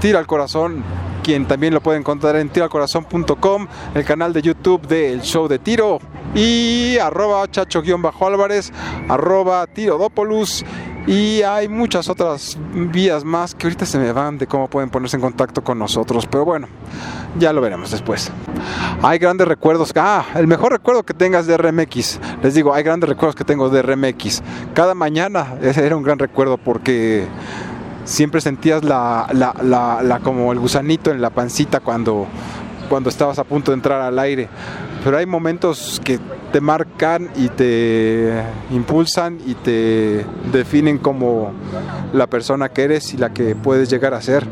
Tira 0.00 0.18
al 0.18 0.26
Corazón, 0.26 0.82
quien 1.22 1.46
también 1.46 1.74
lo 1.74 1.80
pueden 1.82 2.00
encontrar 2.00 2.36
en 2.36 2.48
tiralcorazón.com, 2.48 3.66
el 3.94 4.04
canal 4.04 4.32
de 4.32 4.42
YouTube 4.42 4.86
del 4.86 5.20
Show 5.20 5.46
de 5.46 5.58
Tiro 5.58 6.00
y 6.34 6.98
arroba 6.98 7.46
chacho-álvarez, 7.50 8.72
arroba 9.08 9.66
tirodópolus 9.66 10.64
y 11.06 11.42
hay 11.42 11.68
muchas 11.68 12.08
otras 12.08 12.56
vías 12.72 13.24
más 13.24 13.54
que 13.56 13.66
ahorita 13.66 13.84
se 13.86 13.98
me 13.98 14.12
van 14.12 14.38
de 14.38 14.46
cómo 14.46 14.68
pueden 14.68 14.88
ponerse 14.88 15.16
en 15.16 15.20
contacto 15.22 15.62
con 15.64 15.78
nosotros, 15.78 16.26
pero 16.26 16.44
bueno, 16.44 16.68
ya 17.38 17.52
lo 17.52 17.60
veremos 17.60 17.90
después. 17.90 18.30
Hay 19.02 19.18
grandes 19.18 19.48
recuerdos. 19.48 19.92
Ah, 19.96 20.24
el 20.36 20.46
mejor 20.46 20.70
recuerdo 20.72 21.02
que 21.02 21.12
tengas 21.14 21.46
de 21.48 21.56
RMX. 21.56 22.20
Les 22.42 22.54
digo, 22.54 22.72
hay 22.72 22.84
grandes 22.84 23.08
recuerdos 23.08 23.34
que 23.34 23.42
tengo 23.44 23.68
de 23.68 23.82
RMX. 23.82 24.42
Cada 24.74 24.94
mañana 24.94 25.56
ese 25.62 25.84
era 25.84 25.96
un 25.96 26.04
gran 26.04 26.18
recuerdo 26.20 26.56
porque 26.56 27.26
siempre 28.04 28.40
sentías 28.40 28.84
la, 28.84 29.26
la- 29.32 29.54
la- 29.62 30.02
la- 30.02 30.20
como 30.20 30.52
el 30.52 30.60
gusanito 30.60 31.10
en 31.10 31.20
la 31.20 31.30
pancita 31.30 31.80
cuando, 31.80 32.26
cuando 32.88 33.10
estabas 33.10 33.38
a 33.40 33.44
punto 33.44 33.72
de 33.72 33.76
entrar 33.76 34.00
al 34.00 34.18
aire. 34.20 34.48
Pero 35.04 35.18
hay 35.18 35.26
momentos 35.26 36.00
que 36.04 36.20
te 36.52 36.60
marcan 36.60 37.30
y 37.34 37.48
te 37.48 38.42
impulsan 38.70 39.38
y 39.44 39.54
te 39.54 40.24
definen 40.52 40.98
como 40.98 41.52
la 42.12 42.26
persona 42.28 42.68
que 42.68 42.82
eres 42.84 43.14
y 43.14 43.16
la 43.16 43.32
que 43.32 43.56
puedes 43.56 43.90
llegar 43.90 44.14
a 44.14 44.20
ser. 44.20 44.46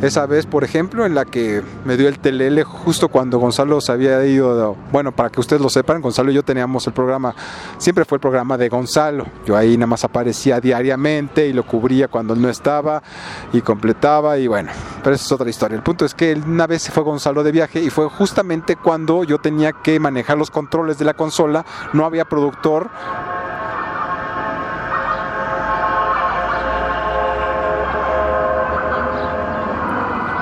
Esa 0.00 0.26
vez, 0.26 0.46
por 0.46 0.62
ejemplo, 0.62 1.04
en 1.06 1.16
la 1.16 1.24
que 1.24 1.60
me 1.84 1.96
dio 1.96 2.06
el 2.06 2.20
telele 2.20 2.62
justo 2.62 3.08
cuando 3.08 3.40
Gonzalo 3.40 3.80
se 3.80 3.90
había 3.90 4.24
ido, 4.24 4.76
bueno, 4.92 5.10
para 5.10 5.28
que 5.28 5.40
ustedes 5.40 5.60
lo 5.60 5.68
sepan, 5.68 6.00
Gonzalo 6.00 6.30
y 6.30 6.34
yo 6.34 6.44
teníamos 6.44 6.86
el 6.86 6.92
programa, 6.92 7.34
siempre 7.78 8.04
fue 8.04 8.16
el 8.16 8.20
programa 8.20 8.56
de 8.56 8.68
Gonzalo. 8.68 9.26
Yo 9.44 9.56
ahí 9.56 9.76
nada 9.76 9.88
más 9.88 10.04
aparecía 10.04 10.60
diariamente 10.60 11.48
y 11.48 11.52
lo 11.52 11.66
cubría 11.66 12.06
cuando 12.06 12.34
él 12.34 12.40
no 12.40 12.48
estaba 12.48 13.02
y 13.52 13.60
completaba 13.60 14.38
y 14.38 14.46
bueno, 14.46 14.70
pero 15.02 15.16
esa 15.16 15.24
es 15.24 15.32
otra 15.32 15.50
historia. 15.50 15.74
El 15.74 15.82
punto 15.82 16.04
es 16.04 16.14
que 16.14 16.32
una 16.32 16.68
vez 16.68 16.82
se 16.82 16.92
fue 16.92 17.02
Gonzalo 17.02 17.42
de 17.42 17.50
viaje 17.50 17.82
y 17.82 17.90
fue 17.90 18.08
justamente 18.08 18.76
cuando 18.76 19.24
yo 19.24 19.38
tenía 19.38 19.72
que 19.72 19.98
manejar 19.98 20.38
los 20.38 20.52
controles 20.52 20.98
de 20.98 21.06
la 21.06 21.14
consola, 21.14 21.64
no 21.92 22.04
había 22.04 22.24
productor 22.24 22.88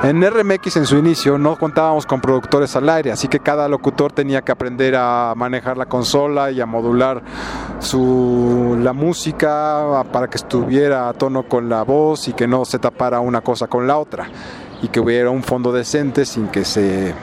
En 0.02 0.22
RMX 0.22 0.76
en 0.76 0.86
su 0.86 0.98
inicio 0.98 1.38
no 1.38 1.56
contábamos 1.58 2.06
con 2.06 2.20
productores 2.20 2.76
al 2.76 2.88
aire, 2.88 3.10
así 3.10 3.28
que 3.28 3.40
cada 3.40 3.66
locutor 3.66 4.12
tenía 4.12 4.42
que 4.42 4.52
aprender 4.52 4.94
a 4.96 5.32
manejar 5.36 5.76
la 5.76 5.86
consola 5.86 6.50
y 6.50 6.60
a 6.60 6.66
modular 6.66 7.22
su, 7.80 8.76
la 8.80 8.92
música 8.92 10.04
para 10.12 10.28
que 10.28 10.36
estuviera 10.36 11.08
a 11.08 11.12
tono 11.14 11.44
con 11.48 11.68
la 11.68 11.82
voz 11.82 12.28
y 12.28 12.34
que 12.34 12.46
no 12.46 12.64
se 12.64 12.78
tapara 12.78 13.20
una 13.20 13.40
cosa 13.40 13.66
con 13.68 13.86
la 13.86 13.96
otra 13.98 14.28
y 14.82 14.88
que 14.88 15.00
hubiera 15.00 15.30
un 15.30 15.42
fondo 15.42 15.72
decente 15.72 16.24
sin 16.26 16.48
que 16.48 16.64
se 16.64 17.14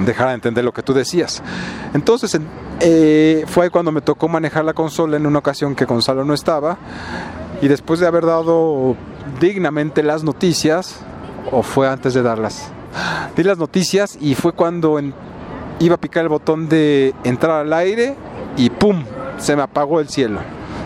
dejara 0.00 0.30
de 0.30 0.34
entender 0.34 0.64
lo 0.64 0.72
que 0.72 0.82
tú 0.82 0.92
decías. 0.92 1.42
Entonces 1.94 2.34
en- 2.34 2.48
eh, 2.80 3.44
fue 3.46 3.70
cuando 3.70 3.92
me 3.92 4.00
tocó 4.02 4.28
manejar 4.28 4.64
la 4.64 4.74
consola 4.74 5.16
en 5.16 5.26
una 5.26 5.38
ocasión 5.38 5.74
que 5.74 5.84
Gonzalo 5.84 6.24
no 6.24 6.34
estaba 6.34 6.76
y 7.62 7.68
después 7.68 7.98
de 8.00 8.06
haber 8.06 8.26
dado 8.26 8.94
dignamente 9.40 10.02
las 10.02 10.22
noticias, 10.22 11.00
o 11.50 11.62
fue 11.62 11.88
antes 11.88 12.14
de 12.14 12.22
darlas, 12.22 12.70
di 13.36 13.42
las 13.42 13.58
noticias 13.58 14.18
y 14.20 14.34
fue 14.34 14.52
cuando 14.52 15.00
iba 15.80 15.94
a 15.94 16.00
picar 16.00 16.24
el 16.24 16.28
botón 16.28 16.68
de 16.68 17.14
entrar 17.24 17.60
al 17.60 17.72
aire 17.72 18.16
y 18.56 18.70
¡pum! 18.70 19.04
Se 19.38 19.54
me 19.54 19.62
apagó 19.62 20.00
el 20.00 20.08
cielo. 20.08 20.40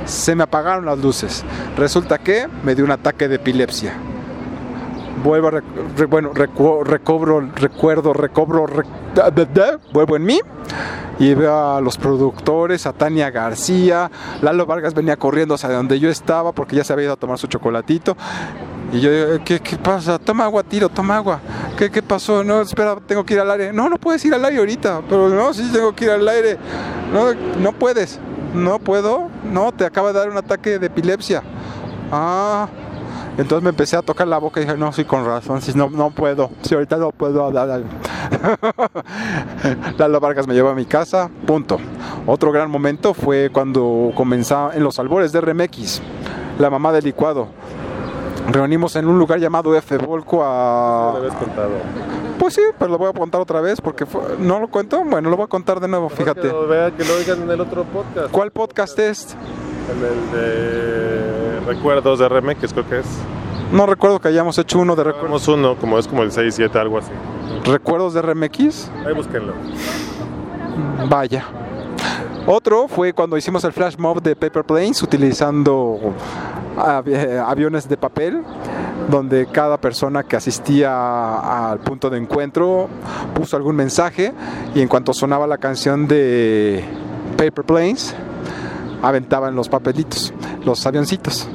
Se 0.04 0.34
me 0.34 0.42
apagaron 0.42 0.84
las 0.84 0.98
luces. 0.98 1.44
Resulta 1.76 2.18
que 2.18 2.48
me 2.64 2.74
dio 2.74 2.84
un 2.84 2.90
ataque 2.90 3.28
de 3.28 3.36
epilepsia. 3.36 3.94
Vuelvo 5.22 5.48
a 5.48 5.62
bueno, 6.06 6.32
recobro, 6.32 7.40
recuerdo, 7.54 8.12
recobro, 8.12 8.66
vuelvo 9.92 10.16
en 10.16 10.24
mí 10.24 10.40
y 11.18 11.34
veo 11.34 11.76
a 11.76 11.80
los 11.80 11.96
productores, 11.96 12.86
a 12.86 12.92
Tania 12.92 13.30
García, 13.30 14.10
Lalo 14.40 14.66
Vargas 14.66 14.94
venía 14.94 15.16
corriendo 15.16 15.54
hacia 15.54 15.68
donde 15.68 16.00
yo 16.00 16.10
estaba 16.10 16.50
porque 16.52 16.76
ya 16.76 16.82
se 16.82 16.92
había 16.92 17.04
ido 17.04 17.12
a 17.12 17.16
tomar 17.16 17.38
su 17.38 17.46
chocolatito. 17.46 18.16
Y 18.92 19.00
yo 19.00 19.10
digo, 19.10 19.44
¿qué, 19.44 19.58
qué 19.58 19.78
pasa? 19.78 20.18
Toma 20.18 20.44
agua, 20.44 20.62
tiro, 20.62 20.90
toma 20.90 21.16
agua. 21.16 21.40
¿Qué, 21.78 21.90
¿Qué 21.90 22.02
pasó? 22.02 22.44
No, 22.44 22.60
espera, 22.60 22.96
tengo 23.06 23.24
que 23.24 23.34
ir 23.34 23.40
al 23.40 23.50
aire. 23.50 23.72
No, 23.72 23.88
no 23.88 23.96
puedes 23.96 24.22
ir 24.26 24.34
al 24.34 24.44
aire 24.44 24.58
ahorita. 24.58 25.00
Pero 25.08 25.30
no, 25.30 25.54
sí 25.54 25.70
tengo 25.72 25.94
que 25.94 26.04
ir 26.04 26.10
al 26.10 26.28
aire. 26.28 26.58
No, 27.10 27.32
no 27.58 27.72
puedes. 27.72 28.20
No 28.54 28.78
puedo. 28.78 29.30
No, 29.50 29.72
te 29.72 29.86
acaba 29.86 30.12
de 30.12 30.18
dar 30.18 30.28
un 30.28 30.36
ataque 30.36 30.78
de 30.78 30.88
epilepsia. 30.88 31.42
Ah. 32.10 32.68
Entonces 33.38 33.62
me 33.62 33.70
empecé 33.70 33.96
a 33.96 34.02
tocar 34.02 34.28
la 34.28 34.36
boca 34.36 34.60
y 34.60 34.64
dije, 34.64 34.76
no, 34.76 34.92
sí, 34.92 35.06
con 35.06 35.24
razón, 35.24 35.62
sí, 35.62 35.72
no, 35.74 35.88
no 35.88 36.10
puedo. 36.10 36.50
Sí, 36.60 36.74
ahorita 36.74 36.98
no 36.98 37.12
puedo 37.12 37.46
hablar. 37.46 37.80
Lalo 39.98 40.20
Vargas 40.20 40.46
me 40.46 40.52
llevó 40.52 40.68
a 40.68 40.74
mi 40.74 40.84
casa, 40.84 41.30
punto. 41.46 41.78
Otro 42.26 42.52
gran 42.52 42.70
momento 42.70 43.14
fue 43.14 43.48
cuando 43.50 44.12
comenzaba 44.14 44.74
en 44.74 44.84
los 44.84 44.98
albores 44.98 45.32
de 45.32 45.40
RMX, 45.40 46.02
la 46.58 46.68
mamá 46.68 46.92
del 46.92 47.04
licuado. 47.04 47.48
Reunimos 48.50 48.96
en 48.96 49.06
un 49.06 49.18
lugar 49.18 49.38
llamado 49.38 49.74
F 49.76 49.96
Volco 49.98 50.36
lo 50.38 50.42
a... 50.44 51.16
habías 51.16 51.34
contado. 51.36 51.70
Pues 52.38 52.54
sí, 52.54 52.62
pero 52.78 52.90
lo 52.90 52.98
voy 52.98 53.08
a 53.08 53.12
contar 53.12 53.40
otra 53.40 53.60
vez 53.60 53.80
porque 53.80 54.04
fue- 54.04 54.22
no 54.38 54.58
lo 54.58 54.68
cuento. 54.68 55.02
Bueno, 55.04 55.30
lo 55.30 55.36
voy 55.36 55.44
a 55.44 55.48
contar 55.48 55.78
de 55.80 55.88
nuevo, 55.88 56.08
fíjate. 56.08 56.40
Que 56.42 56.48
lo, 56.48 56.66
vean, 56.66 56.92
que 56.92 57.04
lo 57.04 57.14
oigan 57.14 57.42
en 57.42 57.50
el 57.50 57.60
otro 57.60 57.84
podcast. 57.84 58.30
¿Cuál 58.32 58.50
podcast 58.50 58.98
es? 58.98 59.36
En 59.90 60.04
el 60.04 60.32
de 60.32 61.60
Recuerdos 61.66 62.18
de 62.18 62.28
RMX, 62.28 62.72
creo 62.72 62.88
que 62.88 62.98
es. 63.00 63.06
No 63.72 63.86
recuerdo 63.86 64.20
que 64.20 64.28
hayamos 64.28 64.58
hecho 64.58 64.80
uno 64.80 64.96
de 64.96 65.04
recu- 65.04 65.16
Tenemos 65.20 65.48
uno, 65.48 65.76
como 65.76 65.98
es 65.98 66.08
como 66.08 66.22
el 66.24 66.32
6, 66.32 66.54
7, 66.54 66.78
algo 66.78 66.98
así. 66.98 67.10
recuerdos 67.64 68.12
de 68.14 68.22
RMX. 68.22 68.90
Ahí 69.06 69.14
búsquenlo. 69.14 69.54
Vaya. 71.08 71.44
Otro 72.46 72.88
fue 72.88 73.12
cuando 73.12 73.36
hicimos 73.36 73.62
el 73.62 73.72
flash 73.72 73.96
mob 73.98 74.20
de 74.20 74.34
Paper 74.34 74.64
Planes 74.64 75.00
utilizando 75.02 76.12
eh, 77.06 77.40
aviones 77.44 77.88
de 77.88 77.96
papel, 77.96 78.42
donde 79.08 79.46
cada 79.46 79.80
persona 79.80 80.24
que 80.24 80.34
asistía 80.34 81.70
al 81.70 81.78
punto 81.78 82.10
de 82.10 82.18
encuentro 82.18 82.88
puso 83.32 83.56
algún 83.56 83.76
mensaje 83.76 84.32
y 84.74 84.80
en 84.80 84.88
cuanto 84.88 85.14
sonaba 85.14 85.46
la 85.46 85.58
canción 85.58 86.08
de 86.08 86.84
Paper 87.36 87.64
Planes, 87.64 88.12
aventaban 89.02 89.54
los 89.54 89.68
papelitos, 89.68 90.34
los 90.64 90.84
avioncitos. 90.84 91.48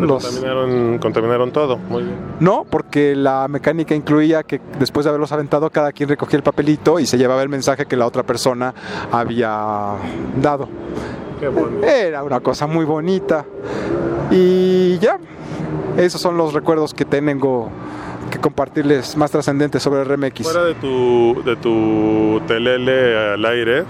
Los- 0.00 0.24
Contaminaron, 0.24 0.98
contaminaron 0.98 1.50
todo. 1.52 1.76
Muy 1.78 2.02
bien. 2.04 2.16
No, 2.40 2.64
porque 2.68 3.14
la 3.16 3.46
mecánica 3.48 3.94
incluía 3.94 4.42
que 4.42 4.60
después 4.78 5.04
de 5.04 5.10
haberlos 5.10 5.32
aventado, 5.32 5.70
cada 5.70 5.92
quien 5.92 6.08
recogía 6.08 6.36
el 6.36 6.42
papelito 6.42 6.98
y 7.00 7.06
se 7.06 7.18
llevaba 7.18 7.42
el 7.42 7.48
mensaje 7.48 7.86
que 7.86 7.96
la 7.96 8.06
otra 8.06 8.22
persona 8.22 8.74
había 9.10 9.94
dado. 10.40 10.68
Qué 11.40 11.48
bonito. 11.48 11.86
Era 11.86 12.22
una 12.24 12.40
cosa 12.40 12.66
muy 12.66 12.84
bonita. 12.84 13.44
Y 14.30 14.98
ya, 14.98 15.18
esos 15.96 16.20
son 16.20 16.36
los 16.36 16.52
recuerdos 16.52 16.92
que 16.94 17.04
tengo 17.04 17.70
que 18.30 18.38
compartirles 18.38 19.16
más 19.16 19.30
trascendentes 19.30 19.82
sobre 19.82 20.02
el 20.02 20.06
RMX. 20.08 20.42
Fuera 20.42 20.64
de 20.64 20.74
tu, 20.74 21.42
de 21.44 21.56
tu 21.56 22.40
telele 22.46 23.32
al 23.34 23.44
aire, 23.46 23.84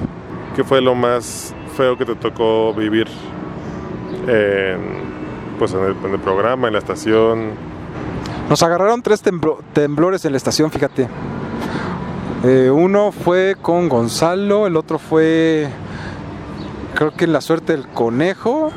¿qué 0.55 0.63
fue 0.63 0.81
lo 0.81 0.95
más 0.95 1.55
feo 1.77 1.97
que 1.99 2.05
te 2.05 2.15
tocó 2.15 2.73
vivir 2.75 3.09
en, 4.29 5.08
pues 5.59 5.73
en, 5.75 5.81
el, 5.81 5.97
en 6.05 6.13
el 6.13 6.21
programa, 6.21 6.67
en 6.69 6.73
la 6.75 6.79
estación? 6.79 7.51
Nos 8.49 8.63
agarraron 8.63 9.03
tres 9.03 9.23
temblo- 9.25 9.59
temblores 9.73 10.25
en 10.25 10.33
la 10.33 10.37
estación, 10.39 10.71
fíjate. 10.71 11.09
Eh, 12.45 12.71
uno 12.71 13.13
fue 13.13 13.57
con 13.61 13.89
Gonzalo, 13.89 14.67
el 14.67 14.77
otro 14.77 14.99
fue, 14.99 15.69
creo 16.95 17.13
que 17.13 17.25
en 17.25 17.33
la 17.33 17.41
suerte 17.41 17.73
del 17.73 17.89
conejo, 17.89 18.71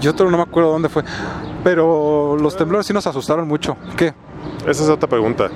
y 0.00 0.08
otro 0.08 0.30
no 0.30 0.38
me 0.38 0.42
acuerdo 0.42 0.70
dónde 0.72 0.88
fue. 0.88 1.04
Pero 1.62 2.36
los 2.40 2.56
temblores 2.56 2.86
sí 2.86 2.94
nos 2.94 3.06
asustaron 3.06 3.46
mucho. 3.46 3.76
¿Qué? 3.96 4.14
Esa 4.66 4.84
es 4.84 4.88
otra 4.88 5.08
pregunta. 5.08 5.50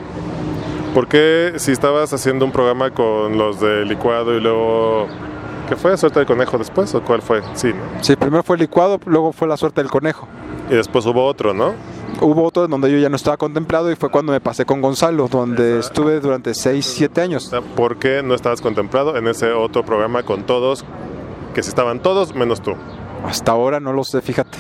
¿Por 0.93 1.09
qué 1.09 1.55
si 1.57 1.73
estabas 1.73 2.13
haciendo 2.13 2.45
un 2.45 2.53
programa 2.53 2.91
con 2.91 3.39
los 3.39 3.59
de 3.61 3.85
licuado 3.85 4.37
y 4.37 4.41
luego... 4.41 5.09
¿Qué 5.69 5.77
fue? 5.77 5.97
¿Suerte 5.97 6.19
del 6.21 6.27
conejo 6.27 6.59
después 6.59 6.95
o 6.95 7.03
cuál 7.03 7.23
fue? 7.23 7.43
Sí, 7.55 7.73
¿no? 7.73 8.03
Sí, 8.03 8.17
primero 8.17 8.43
fue 8.43 8.57
el 8.57 8.61
licuado, 8.63 9.01
luego 9.07 9.33
fue 9.33 9.49
la 9.49 9.57
suerte 9.57 9.81
del 9.81 9.91
conejo. 9.91 10.29
Y 10.71 10.75
después 10.75 11.07
hubo 11.07 11.25
otro, 11.25 11.55
¿no? 11.55 11.75
Hubo 12.21 12.45
otro 12.45 12.69
donde 12.69 12.91
yo 12.91 12.99
ya 12.99 13.09
no 13.09 13.17
estaba 13.17 13.37
contemplado 13.37 13.91
y 13.91 13.97
fue 13.97 14.11
cuando 14.11 14.33
me 14.33 14.41
pasé 14.41 14.67
con 14.67 14.81
Gonzalo, 14.81 15.27
donde 15.29 15.79
estuve 15.79 16.21
durante 16.21 16.55
6, 16.55 16.85
7 16.85 17.21
años. 17.21 17.45
Sea, 17.45 17.61
¿Por 17.61 17.97
qué 17.97 18.23
no 18.23 18.35
estabas 18.35 18.61
contemplado 18.61 19.17
en 19.17 19.27
ese 19.27 19.53
otro 19.53 19.85
programa 19.85 20.23
con 20.23 20.45
todos, 20.45 20.85
que 21.55 21.63
si 21.63 21.71
estaban 21.71 22.01
todos 22.01 22.35
menos 22.35 22.61
tú? 22.61 22.75
Hasta 23.27 23.53
ahora 23.53 23.81
no 23.81 23.93
lo 23.93 24.05
sé, 24.05 24.21
fíjate. 24.21 24.59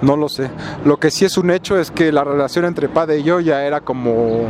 No 0.00 0.16
lo 0.16 0.28
sé. 0.28 0.50
Lo 0.84 0.98
que 0.98 1.10
sí 1.10 1.24
es 1.24 1.36
un 1.36 1.50
hecho 1.50 1.78
es 1.78 1.90
que 1.90 2.10
la 2.10 2.24
relación 2.24 2.64
entre 2.64 2.88
Padre 2.88 3.18
y 3.18 3.22
yo 3.22 3.38
ya 3.40 3.64
era 3.64 3.80
como 3.82 4.46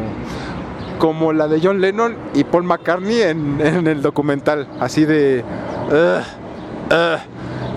como 1.03 1.33
la 1.33 1.49
de 1.49 1.59
John 1.61 1.81
Lennon 1.81 2.15
y 2.33 2.45
Paul 2.45 2.63
McCartney 2.63 3.23
en, 3.23 3.61
el 3.89 4.03
documental, 4.03 4.69
así 4.79 5.05
de 5.05 5.43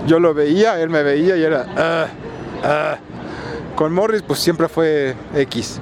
yo 0.06 0.20
lo 0.20 0.32
veía, 0.32 0.80
él 0.80 0.90
me 0.90 1.02
veía 1.02 1.36
y 1.36 1.42
era 1.42 2.08
con 3.74 3.92
Morris 3.92 4.22
pues 4.22 4.38
siempre 4.38 4.68
fue 4.68 5.16
X. 5.34 5.80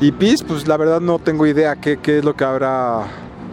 Y 0.00 0.12
Peace 0.12 0.42
pues 0.42 0.66
la 0.66 0.78
verdad 0.78 1.02
no 1.02 1.18
tengo 1.18 1.46
idea 1.46 1.76
qué, 1.76 1.98
qué 1.98 2.20
es 2.20 2.24
lo 2.24 2.34
que 2.34 2.44
habrá 2.44 3.02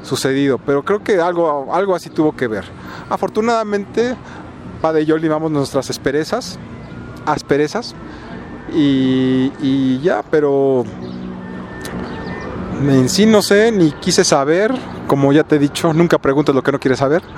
sucedido, 0.02 0.58
pero 0.58 0.86
creo 0.86 1.04
que 1.04 1.20
algo, 1.20 1.76
algo 1.76 1.94
así 1.94 2.10
tuvo 2.10 2.34
que 2.38 2.48
ver. 2.48 2.64
Afortunadamente 3.10 4.16
Padre 4.82 5.02
y 5.02 5.06
yo 5.08 5.18
limamos 5.18 5.52
nuestras 5.52 5.90
asperezas, 5.90 6.58
asperezas 7.26 7.96
y 8.72 10.00
ya, 10.00 10.24
pero 10.32 10.86
en 12.82 13.10
sí 13.10 13.26
no 13.26 13.42
sé, 13.42 13.72
ni 13.72 13.92
quise 13.92 14.24
saber, 14.24 14.74
como 15.08 15.32
ya 15.32 15.44
te 15.44 15.56
he 15.56 15.60
dicho, 15.60 15.94
nunca 15.94 16.18
preguntes 16.18 16.54
lo 16.54 16.62
que 16.62 16.72
no 16.72 16.80
quieres 16.80 17.00
saber. 17.00 17.22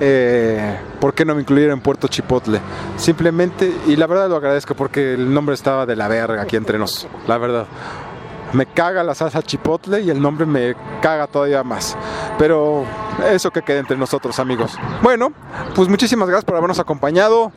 Eh, 0.00 0.76
¿Por 1.00 1.14
qué 1.14 1.24
no 1.24 1.36
me 1.36 1.42
incluyeron 1.42 1.74
en 1.74 1.80
Puerto 1.80 2.08
Chipotle? 2.08 2.60
Simplemente, 2.96 3.72
y 3.86 3.94
la 3.94 4.08
verdad 4.08 4.28
lo 4.28 4.36
agradezco 4.36 4.74
porque 4.74 5.14
el 5.14 5.32
nombre 5.32 5.54
estaba 5.54 5.86
de 5.86 5.94
la 5.94 6.08
verga 6.08 6.42
aquí 6.42 6.56
entre 6.56 6.78
nos, 6.78 7.06
la 7.28 7.38
verdad. 7.38 7.66
Me 8.52 8.66
caga 8.66 9.04
la 9.04 9.14
salsa 9.14 9.40
chipotle 9.42 10.00
y 10.00 10.10
el 10.10 10.20
nombre 10.20 10.46
me 10.46 10.74
caga 11.00 11.28
todavía 11.28 11.62
más. 11.62 11.96
Pero 12.38 12.84
eso 13.30 13.50
que 13.50 13.62
quede 13.62 13.78
entre 13.78 13.96
nosotros, 13.96 14.38
amigos. 14.38 14.76
Bueno, 15.02 15.32
pues 15.74 15.88
muchísimas 15.88 16.28
gracias 16.28 16.44
por 16.44 16.56
habernos 16.56 16.78
acompañado. 16.78 17.52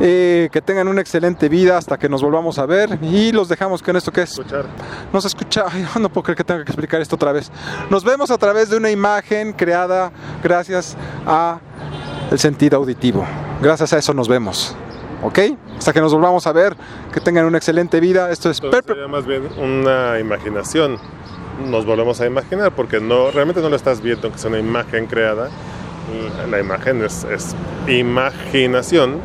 Eh, 0.00 0.48
que 0.50 0.60
tengan 0.60 0.88
una 0.88 1.00
excelente 1.00 1.48
vida 1.48 1.78
hasta 1.78 1.98
que 1.98 2.08
nos 2.08 2.22
volvamos 2.22 2.58
a 2.58 2.66
ver. 2.66 2.98
Y 3.02 3.32
los 3.32 3.48
dejamos 3.48 3.82
con 3.82 3.96
esto 3.96 4.10
que 4.12 4.22
es. 4.22 4.30
Escuchar. 4.30 4.66
Nos 5.12 5.24
escucha. 5.24 5.66
Ay, 5.70 5.86
no 6.00 6.08
puedo 6.08 6.24
creer 6.24 6.36
que 6.36 6.44
tenga 6.44 6.64
que 6.64 6.70
explicar 6.72 7.00
esto 7.00 7.16
otra 7.16 7.32
vez. 7.32 7.50
Nos 7.90 8.02
vemos 8.02 8.30
a 8.30 8.38
través 8.38 8.70
de 8.70 8.76
una 8.76 8.90
imagen 8.90 9.52
creada 9.52 10.10
gracias 10.42 10.96
a 11.26 11.60
el 12.30 12.38
sentido 12.38 12.78
auditivo. 12.78 13.24
Gracias 13.60 13.92
a 13.92 13.98
eso 13.98 14.14
nos 14.14 14.28
vemos. 14.28 14.74
¿Ok? 15.22 15.38
Hasta 15.78 15.92
que 15.92 16.00
nos 16.00 16.12
volvamos 16.12 16.46
a 16.46 16.52
ver. 16.52 16.76
Que 17.12 17.20
tengan 17.20 17.44
una 17.44 17.58
excelente 17.58 18.00
vida. 18.00 18.30
Esto 18.30 18.50
es 18.50 18.60
Entonces 18.60 18.84
sería 18.86 19.06
más 19.06 19.26
bien 19.26 19.48
una 19.58 20.18
imaginación. 20.18 20.98
Nos 21.60 21.86
volvemos 21.86 22.20
a 22.20 22.26
imaginar 22.26 22.72
porque 22.72 23.00
no 23.00 23.30
realmente 23.30 23.60
no 23.60 23.68
lo 23.68 23.76
estás 23.76 24.00
viendo, 24.00 24.30
que 24.30 24.36
es 24.36 24.44
una 24.44 24.58
imagen 24.58 25.06
creada. 25.06 25.48
La- 26.50 26.60
imagen 26.60 27.02
es, 27.02 27.24
es 27.24 27.54
imaginación, 27.88 29.18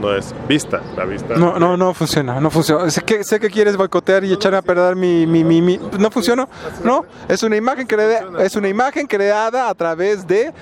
no 0.00 0.14
es 0.14 0.34
vista. 0.48 0.80
La 0.96 1.04
vista. 1.04 1.34
No, 1.36 1.58
no, 1.58 1.76
no 1.76 1.94
funciona, 1.94 2.40
no 2.40 2.50
funciona. 2.50 2.90
Sé 2.90 3.02
que, 3.02 3.24
sé 3.24 3.40
que 3.40 3.50
quieres 3.50 3.76
boicotear 3.76 4.24
y 4.24 4.32
echar 4.32 4.54
a 4.54 4.62
perder 4.62 4.96
mi, 4.96 5.26
mi, 5.26 5.42
mi, 5.44 5.60
mi- 5.62 5.80
No 5.98 6.10
funciona, 6.10 6.46
no. 6.84 7.04
Es 7.28 7.42
una 7.42 7.56
imagen 7.56 7.86
creada, 7.86 8.42
es 8.44 8.54
una 8.56 8.68
imagen 8.68 9.06
creada 9.06 9.68
a 9.68 9.74
través 9.74 10.26
de 10.26 10.52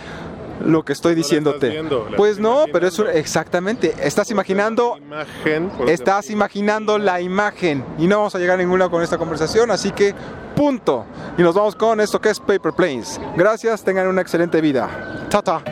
lo 0.64 0.84
que 0.84 0.92
estoy 0.92 1.14
diciéndote. 1.14 1.68
estás 1.68 1.72
viendo, 1.72 2.08
la 2.10 2.16
Pues 2.16 2.38
no, 2.38 2.64
pero 2.72 2.86
es 2.86 2.98
un- 2.98 3.08
exactamente. 3.08 3.94
Estás 4.02 4.30
imaginando, 4.30 4.96
Imagen. 4.98 5.70
estás 5.88 6.30
imaginando 6.30 6.98
la 6.98 7.20
imagen 7.20 7.84
y 7.98 8.06
no 8.06 8.18
vamos 8.18 8.34
a 8.34 8.38
llegar 8.38 8.58
a 8.58 8.62
ningún 8.62 8.78
lado 8.78 8.90
con 8.90 9.02
esta 9.02 9.18
conversación, 9.18 9.70
así 9.70 9.90
que 9.92 10.14
punto. 10.56 11.06
Y 11.38 11.42
nos 11.42 11.54
vamos 11.54 11.74
con 11.76 12.00
esto 12.00 12.20
que 12.20 12.30
es 12.30 12.38
Paper 12.40 12.72
Planes. 12.72 13.20
Gracias, 13.36 13.82
tengan 13.82 14.06
una 14.08 14.20
excelente 14.20 14.60
vida. 14.60 15.26
Tata. 15.30 15.62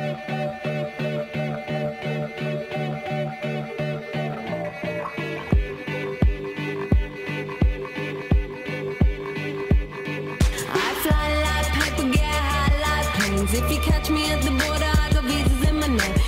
If 13.51 13.71
you 13.71 13.81
catch 13.81 14.11
me 14.11 14.31
at 14.31 14.43
the 14.43 14.51